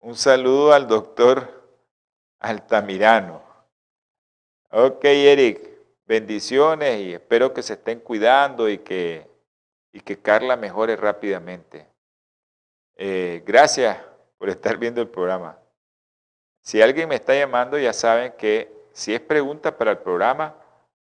[0.00, 1.68] Un saludo al doctor
[2.38, 3.42] Altamirano.
[4.70, 5.68] Ok, Eric,
[6.06, 9.28] bendiciones y espero que se estén cuidando y que,
[9.92, 11.88] y que Carla mejore rápidamente.
[12.94, 13.98] Eh, gracias
[14.38, 15.58] por estar viendo el programa.
[16.62, 20.54] Si alguien me está llamando, ya saben que si es pregunta para el programa,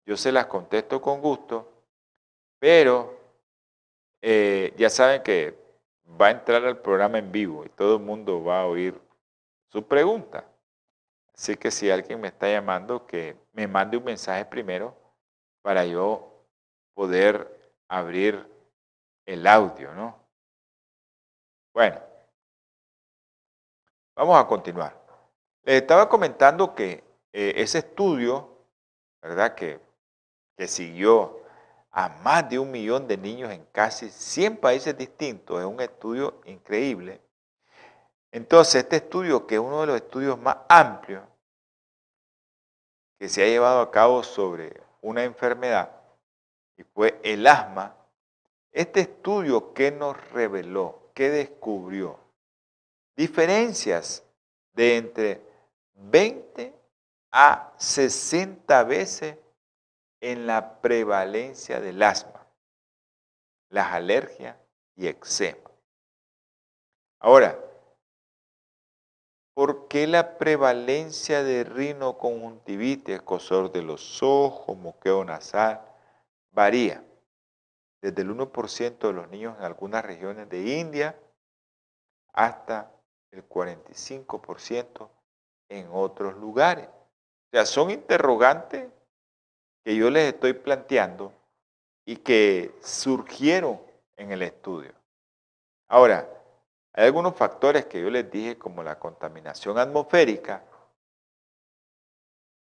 [0.05, 1.71] yo se las contesto con gusto,
[2.59, 3.20] pero
[4.21, 5.57] eh, ya saben que
[6.19, 8.99] va a entrar al programa en vivo y todo el mundo va a oír
[9.69, 10.45] su pregunta.
[11.33, 14.95] Así que si alguien me está llamando, que me mande un mensaje primero
[15.61, 16.45] para yo
[16.93, 18.47] poder abrir
[19.25, 20.19] el audio, ¿no?
[21.73, 21.99] Bueno,
[24.15, 24.99] vamos a continuar.
[25.63, 28.65] Les estaba comentando que eh, ese estudio,
[29.21, 29.55] ¿verdad?
[29.55, 29.79] Que,
[30.57, 31.40] que siguió
[31.91, 35.59] a más de un millón de niños en casi 100 países distintos.
[35.59, 37.21] Es un estudio increíble.
[38.31, 41.23] Entonces, este estudio, que es uno de los estudios más amplios
[43.19, 45.91] que se ha llevado a cabo sobre una enfermedad,
[46.77, 47.95] y fue el asma,
[48.71, 52.17] este estudio que nos reveló, que descubrió
[53.15, 54.23] diferencias
[54.73, 55.41] de entre
[55.93, 56.73] 20
[57.31, 59.37] a 60 veces
[60.21, 62.47] en la prevalencia del asma,
[63.69, 64.55] las alergias
[64.95, 65.69] y eczema.
[67.19, 67.59] Ahora,
[69.53, 75.81] ¿por qué la prevalencia de rinoconjuntivitis, escosor de los ojos, moqueo nasal,
[76.51, 77.03] varía?
[78.01, 81.19] Desde el 1% de los niños en algunas regiones de India
[82.33, 82.91] hasta
[83.31, 85.09] el 45%
[85.69, 86.87] en otros lugares.
[86.87, 88.89] O sea, son interrogantes
[89.83, 91.33] que yo les estoy planteando
[92.05, 93.81] y que surgieron
[94.15, 94.93] en el estudio.
[95.87, 96.29] Ahora,
[96.93, 100.63] hay algunos factores que yo les dije como la contaminación atmosférica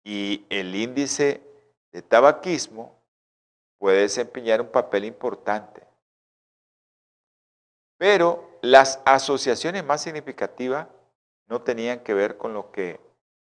[0.04, 1.42] y el índice
[1.92, 2.96] de tabaquismo
[3.78, 5.86] puede desempeñar un papel importante.
[7.96, 10.88] Pero las asociaciones más significativas
[11.46, 13.00] no tenían que ver con lo que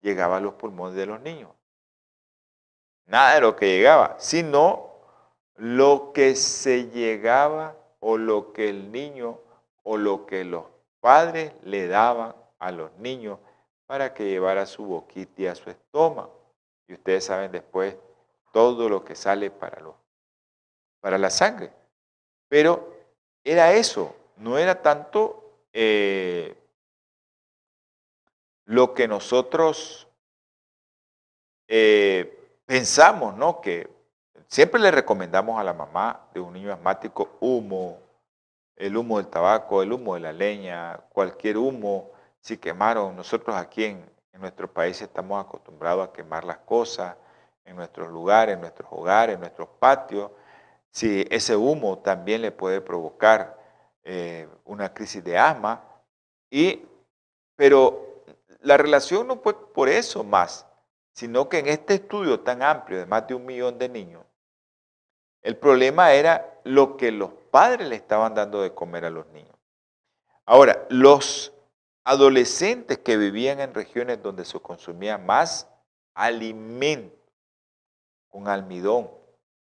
[0.01, 1.57] llegaba a los pulmones de los niños
[3.09, 4.88] nada de lo que llegaba, sino
[5.56, 9.40] lo que se llegaba o lo que el niño
[9.82, 10.64] o lo que los
[11.00, 13.38] padres le daban a los niños
[13.86, 16.38] para que llevara su boquita y a su estómago.
[16.86, 17.96] Y ustedes saben después
[18.52, 19.96] todo lo que sale para, lo,
[21.00, 21.72] para la sangre.
[22.48, 22.94] Pero
[23.42, 26.56] era eso, no era tanto eh,
[28.66, 30.06] lo que nosotros
[31.66, 32.38] eh,
[32.68, 33.62] pensamos, ¿no?
[33.62, 33.88] Que
[34.46, 37.98] siempre le recomendamos a la mamá de un niño asmático humo,
[38.76, 42.10] el humo del tabaco, el humo de la leña, cualquier humo,
[42.40, 44.04] si quemaron, nosotros aquí en,
[44.34, 47.16] en nuestro país estamos acostumbrados a quemar las cosas
[47.64, 50.30] en nuestros lugares, en nuestros hogares, en nuestros patios,
[50.90, 53.58] si ese humo también le puede provocar
[54.04, 55.82] eh, una crisis de asma,
[56.50, 56.84] y,
[57.56, 58.24] pero
[58.60, 60.67] la relación no fue por eso más,
[61.18, 64.24] sino que en este estudio tan amplio de más de un millón de niños,
[65.42, 69.56] el problema era lo que los padres le estaban dando de comer a los niños.
[70.46, 71.52] Ahora, los
[72.04, 75.68] adolescentes que vivían en regiones donde se consumía más
[76.14, 77.18] alimento,
[78.28, 79.10] con almidón,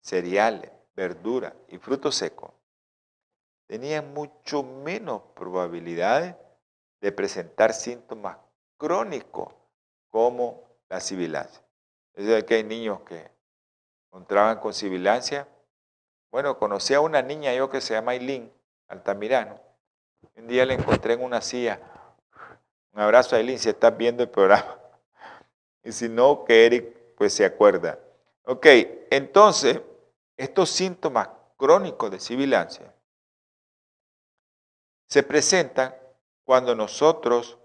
[0.00, 2.52] cereales, verduras y frutos secos,
[3.66, 6.36] tenían mucho menos probabilidades
[7.00, 8.38] de presentar síntomas
[8.76, 9.52] crónicos
[10.08, 11.62] como la sibilancia.
[12.14, 13.30] Es decir, que hay niños que
[14.06, 15.46] encontraban con sibilancia.
[16.30, 18.52] Bueno, conocí a una niña yo que se llama Aileen
[18.88, 19.60] Altamirano.
[20.36, 21.80] Un día la encontré en una silla.
[22.92, 24.76] Un abrazo a Aileen si estás viendo el programa.
[25.84, 27.98] Y si no, que Eric pues se acuerda.
[28.44, 28.66] Ok,
[29.10, 29.80] entonces,
[30.36, 32.92] estos síntomas crónicos de sibilancia
[35.06, 35.94] se presentan
[36.44, 37.58] cuando nosotros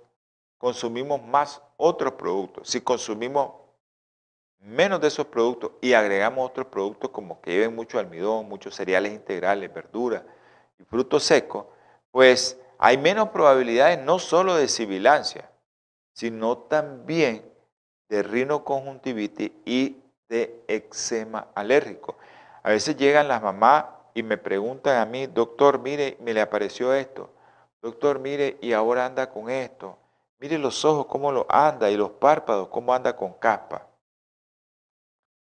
[0.57, 2.69] consumimos más otros productos.
[2.69, 3.51] Si consumimos
[4.59, 9.11] menos de esos productos y agregamos otros productos como que lleven mucho almidón, muchos cereales
[9.11, 10.23] integrales, verduras
[10.79, 11.65] y frutos secos,
[12.09, 15.51] pues hay menos probabilidades no solo de sibilancia,
[16.13, 17.43] sino también
[18.07, 19.97] de rinoconjuntivitis y
[20.29, 22.17] de eczema alérgico.
[22.63, 26.93] A veces llegan las mamás y me preguntan a mí, doctor, mire, me le apareció
[26.93, 27.29] esto.
[27.81, 29.97] Doctor, mire, y ahora anda con esto.
[30.43, 33.87] Mire los ojos, cómo lo anda, y los párpados, cómo anda con caspa.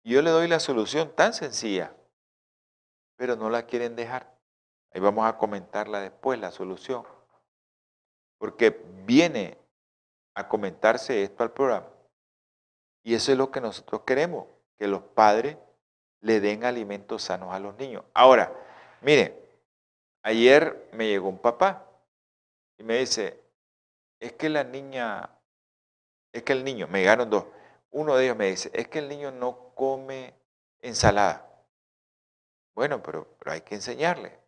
[0.02, 1.94] Yo le doy la solución tan sencilla,
[3.14, 4.36] pero no la quieren dejar.
[4.92, 7.04] Ahí vamos a comentarla después, la solución.
[8.38, 8.70] Porque
[9.04, 9.56] viene
[10.34, 11.86] a comentarse esto al programa.
[13.04, 14.48] Y eso es lo que nosotros queremos,
[14.80, 15.58] que los padres
[16.22, 18.02] le den alimentos sanos a los niños.
[18.14, 18.52] Ahora,
[19.02, 19.48] mire,
[20.24, 21.86] ayer me llegó un papá
[22.76, 23.47] y me dice,
[24.20, 25.30] es que la niña,
[26.32, 27.46] es que el niño, me llegaron dos,
[27.90, 30.34] uno de ellos me dice, es que el niño no come
[30.80, 31.44] ensalada.
[32.74, 34.38] Bueno, pero, pero hay que enseñarle.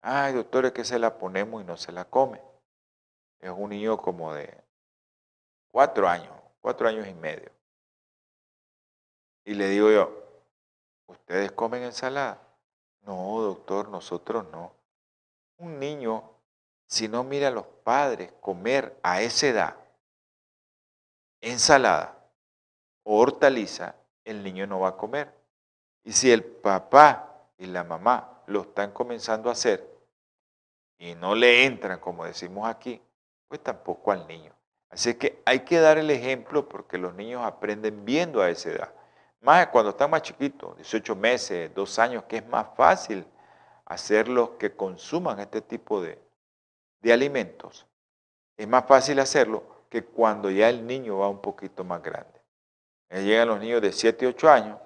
[0.00, 2.40] Ay, doctor, es que se la ponemos y no se la come.
[3.40, 4.62] Es un niño como de
[5.70, 7.50] cuatro años, cuatro años y medio.
[9.44, 10.24] Y le digo yo,
[11.06, 12.40] ¿ustedes comen ensalada?
[13.02, 14.72] No, doctor, nosotros no.
[15.58, 16.33] Un niño,
[16.86, 19.76] si no mira a los padres comer a esa edad
[21.40, 22.16] ensalada
[23.02, 25.32] o hortaliza, el niño no va a comer.
[26.04, 29.88] Y si el papá y la mamá lo están comenzando a hacer
[30.98, 33.00] y no le entran, como decimos aquí,
[33.48, 34.52] pues tampoco al niño.
[34.90, 38.92] Así que hay que dar el ejemplo porque los niños aprenden viendo a esa edad.
[39.40, 43.26] Más cuando están más chiquitos, 18 meses, 2 años, que es más fácil
[43.84, 46.23] hacerlos que consuman este tipo de,
[47.04, 47.86] de alimentos.
[48.56, 52.40] Es más fácil hacerlo que cuando ya el niño va un poquito más grande.
[53.10, 54.78] llegan los niños de 7 y 8 años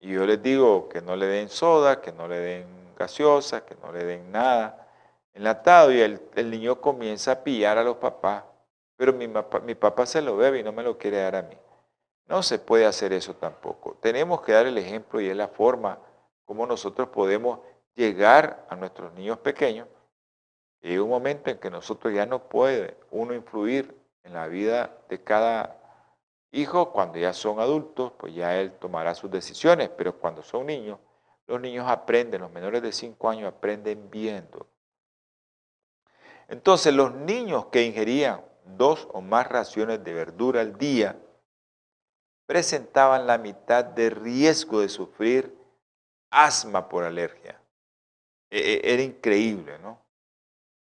[0.00, 2.66] y yo les digo que no le den soda, que no le den
[2.98, 4.84] gaseosa, que no le den nada
[5.32, 8.42] enlatado y el, el niño comienza a pillar a los papás,
[8.96, 11.56] pero mi, mi papá se lo bebe y no me lo quiere dar a mí.
[12.26, 13.96] No se puede hacer eso tampoco.
[14.00, 15.98] Tenemos que dar el ejemplo y es la forma
[16.44, 17.60] como nosotros podemos
[17.94, 19.86] llegar a nuestros niños pequeños.
[20.82, 24.96] Y hay un momento en que nosotros ya no puede uno influir en la vida
[25.08, 25.76] de cada
[26.52, 26.92] hijo.
[26.92, 29.88] Cuando ya son adultos, pues ya él tomará sus decisiones.
[29.90, 30.98] Pero cuando son niños,
[31.46, 34.66] los niños aprenden, los menores de 5 años aprenden viendo.
[36.48, 38.42] Entonces los niños que ingerían
[38.76, 41.16] dos o más raciones de verdura al día,
[42.46, 45.54] presentaban la mitad de riesgo de sufrir
[46.30, 47.60] asma por alergia.
[48.50, 50.00] E, e, era increíble, ¿no?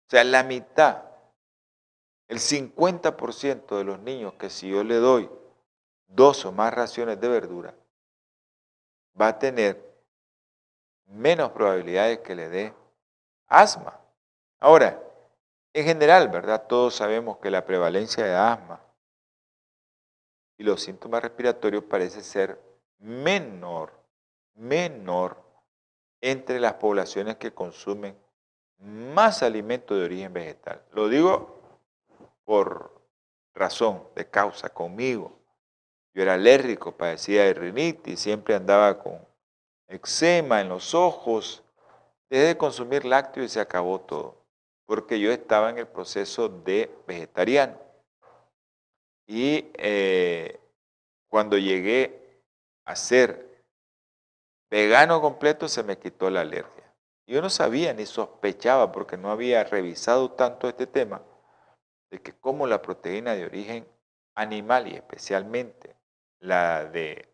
[0.08, 1.02] O sea, la mitad,
[2.28, 5.28] el 50% de los niños que si yo le doy
[6.06, 7.74] dos o más raciones de verdura,
[9.20, 9.84] va a tener
[11.08, 12.74] menos probabilidades que le dé
[13.48, 14.00] asma.
[14.60, 14.98] Ahora,
[15.74, 16.66] en general, ¿verdad?
[16.66, 18.80] Todos sabemos que la prevalencia de asma
[20.56, 22.58] y los síntomas respiratorios parece ser
[22.98, 23.92] menor,
[24.54, 25.36] menor
[26.22, 28.16] entre las poblaciones que consumen
[28.78, 30.82] más alimentos de origen vegetal.
[30.92, 31.60] Lo digo
[32.44, 32.98] por
[33.54, 35.32] razón de causa conmigo.
[36.14, 39.18] Yo era alérgico, padecía de rinitis, siempre andaba con
[39.88, 41.62] eczema en los ojos.
[42.30, 44.36] Dejé de consumir lácteos y se acabó todo,
[44.86, 47.78] porque yo estaba en el proceso de vegetariano.
[49.26, 50.58] Y eh,
[51.28, 52.42] cuando llegué
[52.84, 53.64] a ser
[54.70, 56.77] vegano completo, se me quitó la alergia.
[57.28, 61.20] Yo no sabía ni sospechaba, porque no había revisado tanto este tema,
[62.10, 63.86] de que como la proteína de origen
[64.34, 65.94] animal y especialmente
[66.40, 67.28] la de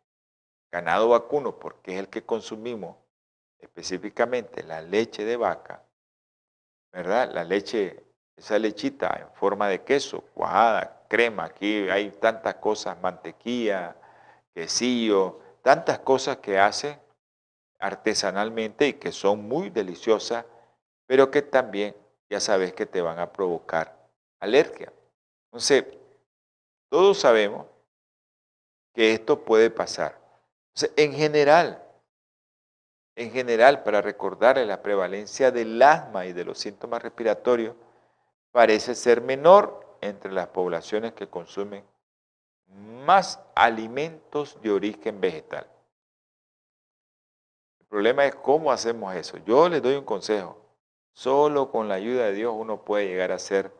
[0.72, 2.96] ganado vacuno, porque es el que consumimos
[3.60, 5.84] específicamente la leche de vaca,
[6.92, 7.30] ¿verdad?
[7.32, 8.04] La leche,
[8.36, 13.94] esa lechita en forma de queso, cuajada, crema, aquí hay tantas cosas, mantequilla,
[14.52, 16.98] quesillo, tantas cosas que hacen
[17.84, 20.46] artesanalmente y que son muy deliciosas,
[21.06, 21.94] pero que también
[22.30, 24.08] ya sabes que te van a provocar
[24.40, 24.90] alergia.
[25.48, 25.84] Entonces,
[26.88, 27.66] todos sabemos
[28.94, 30.18] que esto puede pasar.
[30.96, 31.84] en general,
[33.16, 37.76] en general, para recordarle la prevalencia del asma y de los síntomas respiratorios,
[38.50, 41.84] parece ser menor entre las poblaciones que consumen
[43.04, 45.73] más alimentos de origen vegetal.
[47.94, 49.38] Problema es cómo hacemos eso.
[49.46, 50.58] Yo les doy un consejo.
[51.12, 53.70] Solo con la ayuda de Dios uno puede llegar a ser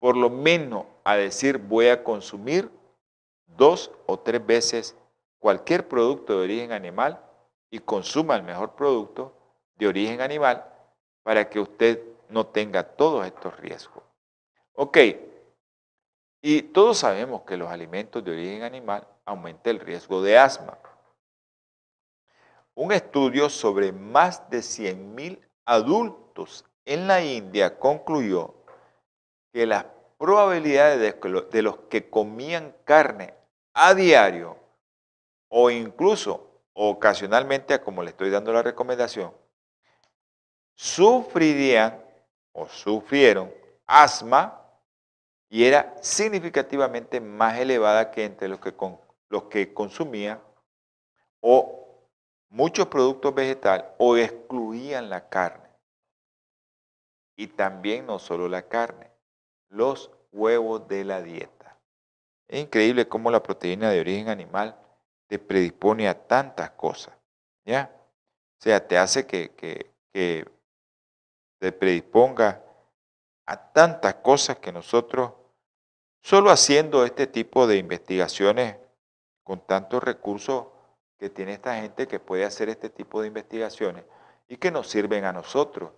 [0.00, 2.68] por lo menos a decir voy a consumir
[3.46, 4.96] dos o tres veces
[5.38, 7.24] cualquier producto de origen animal
[7.70, 9.32] y consuma el mejor producto
[9.76, 10.66] de origen animal
[11.22, 14.02] para que usted no tenga todos estos riesgos.
[14.72, 14.98] Ok,
[16.40, 20.76] y todos sabemos que los alimentos de origen animal aumentan el riesgo de asma.
[22.74, 28.54] Un estudio sobre más de 100.000 adultos en la India concluyó
[29.52, 29.86] que las
[30.18, 31.16] probabilidades
[31.50, 33.34] de los que comían carne
[33.74, 34.56] a diario
[35.48, 39.32] o incluso ocasionalmente, como le estoy dando la recomendación,
[40.74, 42.02] sufrirían
[42.52, 43.52] o sufrieron
[43.86, 44.58] asma
[45.50, 48.74] y era significativamente más elevada que entre los que,
[49.28, 50.40] los que consumían
[51.40, 51.81] o
[52.52, 55.70] muchos productos vegetales o excluían la carne.
[57.36, 59.10] Y también no solo la carne,
[59.70, 61.78] los huevos de la dieta.
[62.46, 64.78] Es increíble cómo la proteína de origen animal
[65.26, 67.16] te predispone a tantas cosas.
[67.64, 67.90] ¿Ya?
[67.94, 70.46] O sea, te hace que, que, que
[71.58, 72.62] te predisponga
[73.46, 75.32] a tantas cosas que nosotros,
[76.22, 78.76] solo haciendo este tipo de investigaciones
[79.42, 80.66] con tantos recursos,
[81.22, 84.04] que tiene esta gente que puede hacer este tipo de investigaciones
[84.48, 85.92] y que nos sirven a nosotros.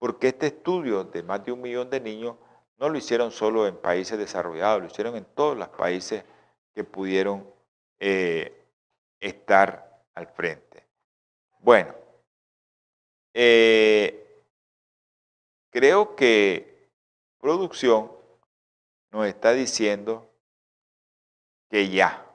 [0.00, 2.34] Porque este estudio de más de un millón de niños
[2.76, 6.24] no lo hicieron solo en países desarrollados, lo hicieron en todos los países
[6.74, 7.48] que pudieron
[8.00, 8.66] eh,
[9.20, 10.84] estar al frente.
[11.60, 11.94] Bueno,
[13.34, 14.42] eh,
[15.70, 16.90] creo que
[17.38, 18.10] producción
[19.12, 20.28] nos está diciendo
[21.70, 22.27] que ya,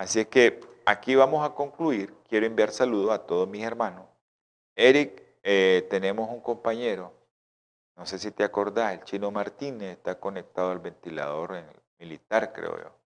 [0.00, 2.14] Así es que aquí vamos a concluir.
[2.26, 4.06] Quiero enviar saludos a todos mis hermanos.
[4.74, 7.12] Eric, eh, tenemos un compañero,
[7.96, 11.66] no sé si te acordás, el chino Martínez está conectado al ventilador en
[11.98, 12.96] militar, creo yo.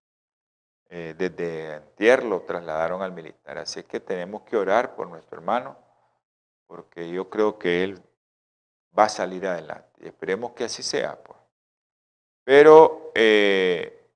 [0.87, 3.57] Eh, desde Antier lo trasladaron al militar.
[3.57, 5.75] Así es que tenemos que orar por nuestro hermano,
[6.65, 8.01] porque yo creo que él
[8.97, 9.89] va a salir adelante.
[10.01, 11.21] Y esperemos que así sea.
[11.21, 11.37] Pues.
[12.45, 14.09] Pero eh,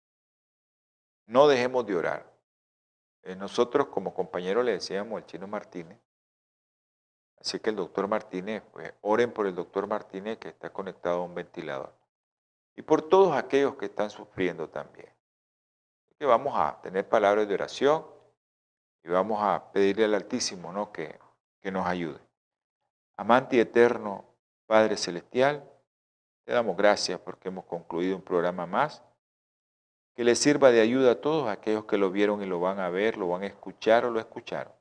[1.25, 2.28] no dejemos de orar.
[3.24, 5.99] Eh, nosotros como compañero le decíamos al chino Martínez,
[7.39, 11.26] así que el doctor Martínez, pues oren por el doctor Martínez que está conectado a
[11.26, 11.93] un ventilador.
[12.76, 15.13] Y por todos aquellos que están sufriendo también.
[16.17, 18.05] que vamos a tener palabras de oración
[19.03, 20.91] y vamos a pedirle al Altísimo ¿no?
[20.91, 21.17] que,
[21.61, 22.20] que nos ayude.
[23.15, 24.26] Amante eterno
[24.65, 25.67] Padre Celestial,
[26.45, 29.03] te damos gracias porque hemos concluido un programa más
[30.20, 32.89] que les sirva de ayuda a todos aquellos que lo vieron y lo van a
[32.89, 34.74] ver, lo van a escuchar o lo escucharon.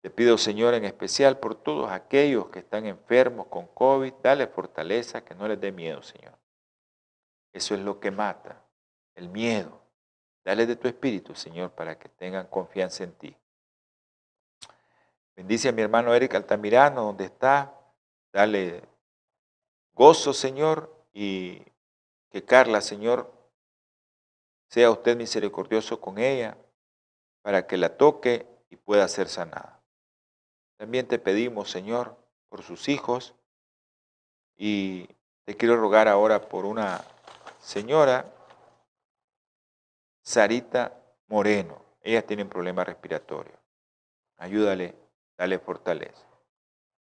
[0.00, 5.22] Te pido, Señor, en especial por todos aquellos que están enfermos con COVID, dale fortaleza,
[5.22, 6.32] que no les dé miedo, Señor.
[7.52, 8.64] Eso es lo que mata,
[9.14, 9.82] el miedo.
[10.46, 13.36] Dale de tu espíritu, Señor, para que tengan confianza en ti.
[15.36, 17.78] Bendice a mi hermano Eric Altamirano, donde está.
[18.32, 18.80] Dale
[19.92, 21.62] gozo, Señor, y
[22.30, 23.36] que Carla, Señor,
[24.68, 26.56] sea usted misericordioso con ella
[27.42, 29.80] para que la toque y pueda ser sanada.
[30.76, 32.16] También te pedimos, Señor,
[32.48, 33.34] por sus hijos
[34.56, 35.08] y
[35.44, 37.02] te quiero rogar ahora por una
[37.60, 38.32] señora,
[40.22, 40.92] Sarita
[41.28, 41.82] Moreno.
[42.02, 43.54] Ella tiene un problema respiratorio.
[44.36, 44.94] Ayúdale,
[45.36, 46.26] dale fortaleza.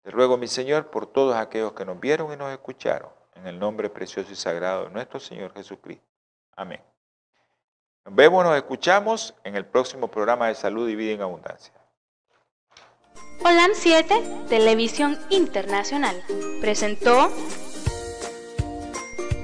[0.03, 3.57] Te ruego, mi Señor, por todos aquellos que nos vieron y nos escucharon, en el
[3.57, 6.05] nombre precioso y sagrado de nuestro Señor Jesucristo.
[6.55, 6.81] Amén.
[8.07, 11.73] Vemos, nos escuchamos en el próximo programa de Salud y Vida en Abundancia.
[13.43, 16.23] Holan 7, Televisión Internacional,
[16.61, 17.31] presentó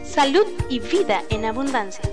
[0.04, 2.04] Salud y Vida en Abundancia.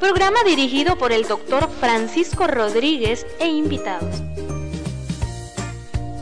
[0.00, 4.22] Programa dirigido por el doctor Francisco Rodríguez e invitados.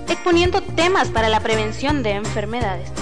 [0.09, 3.02] Exponiendo temas para la prevención de enfermedades.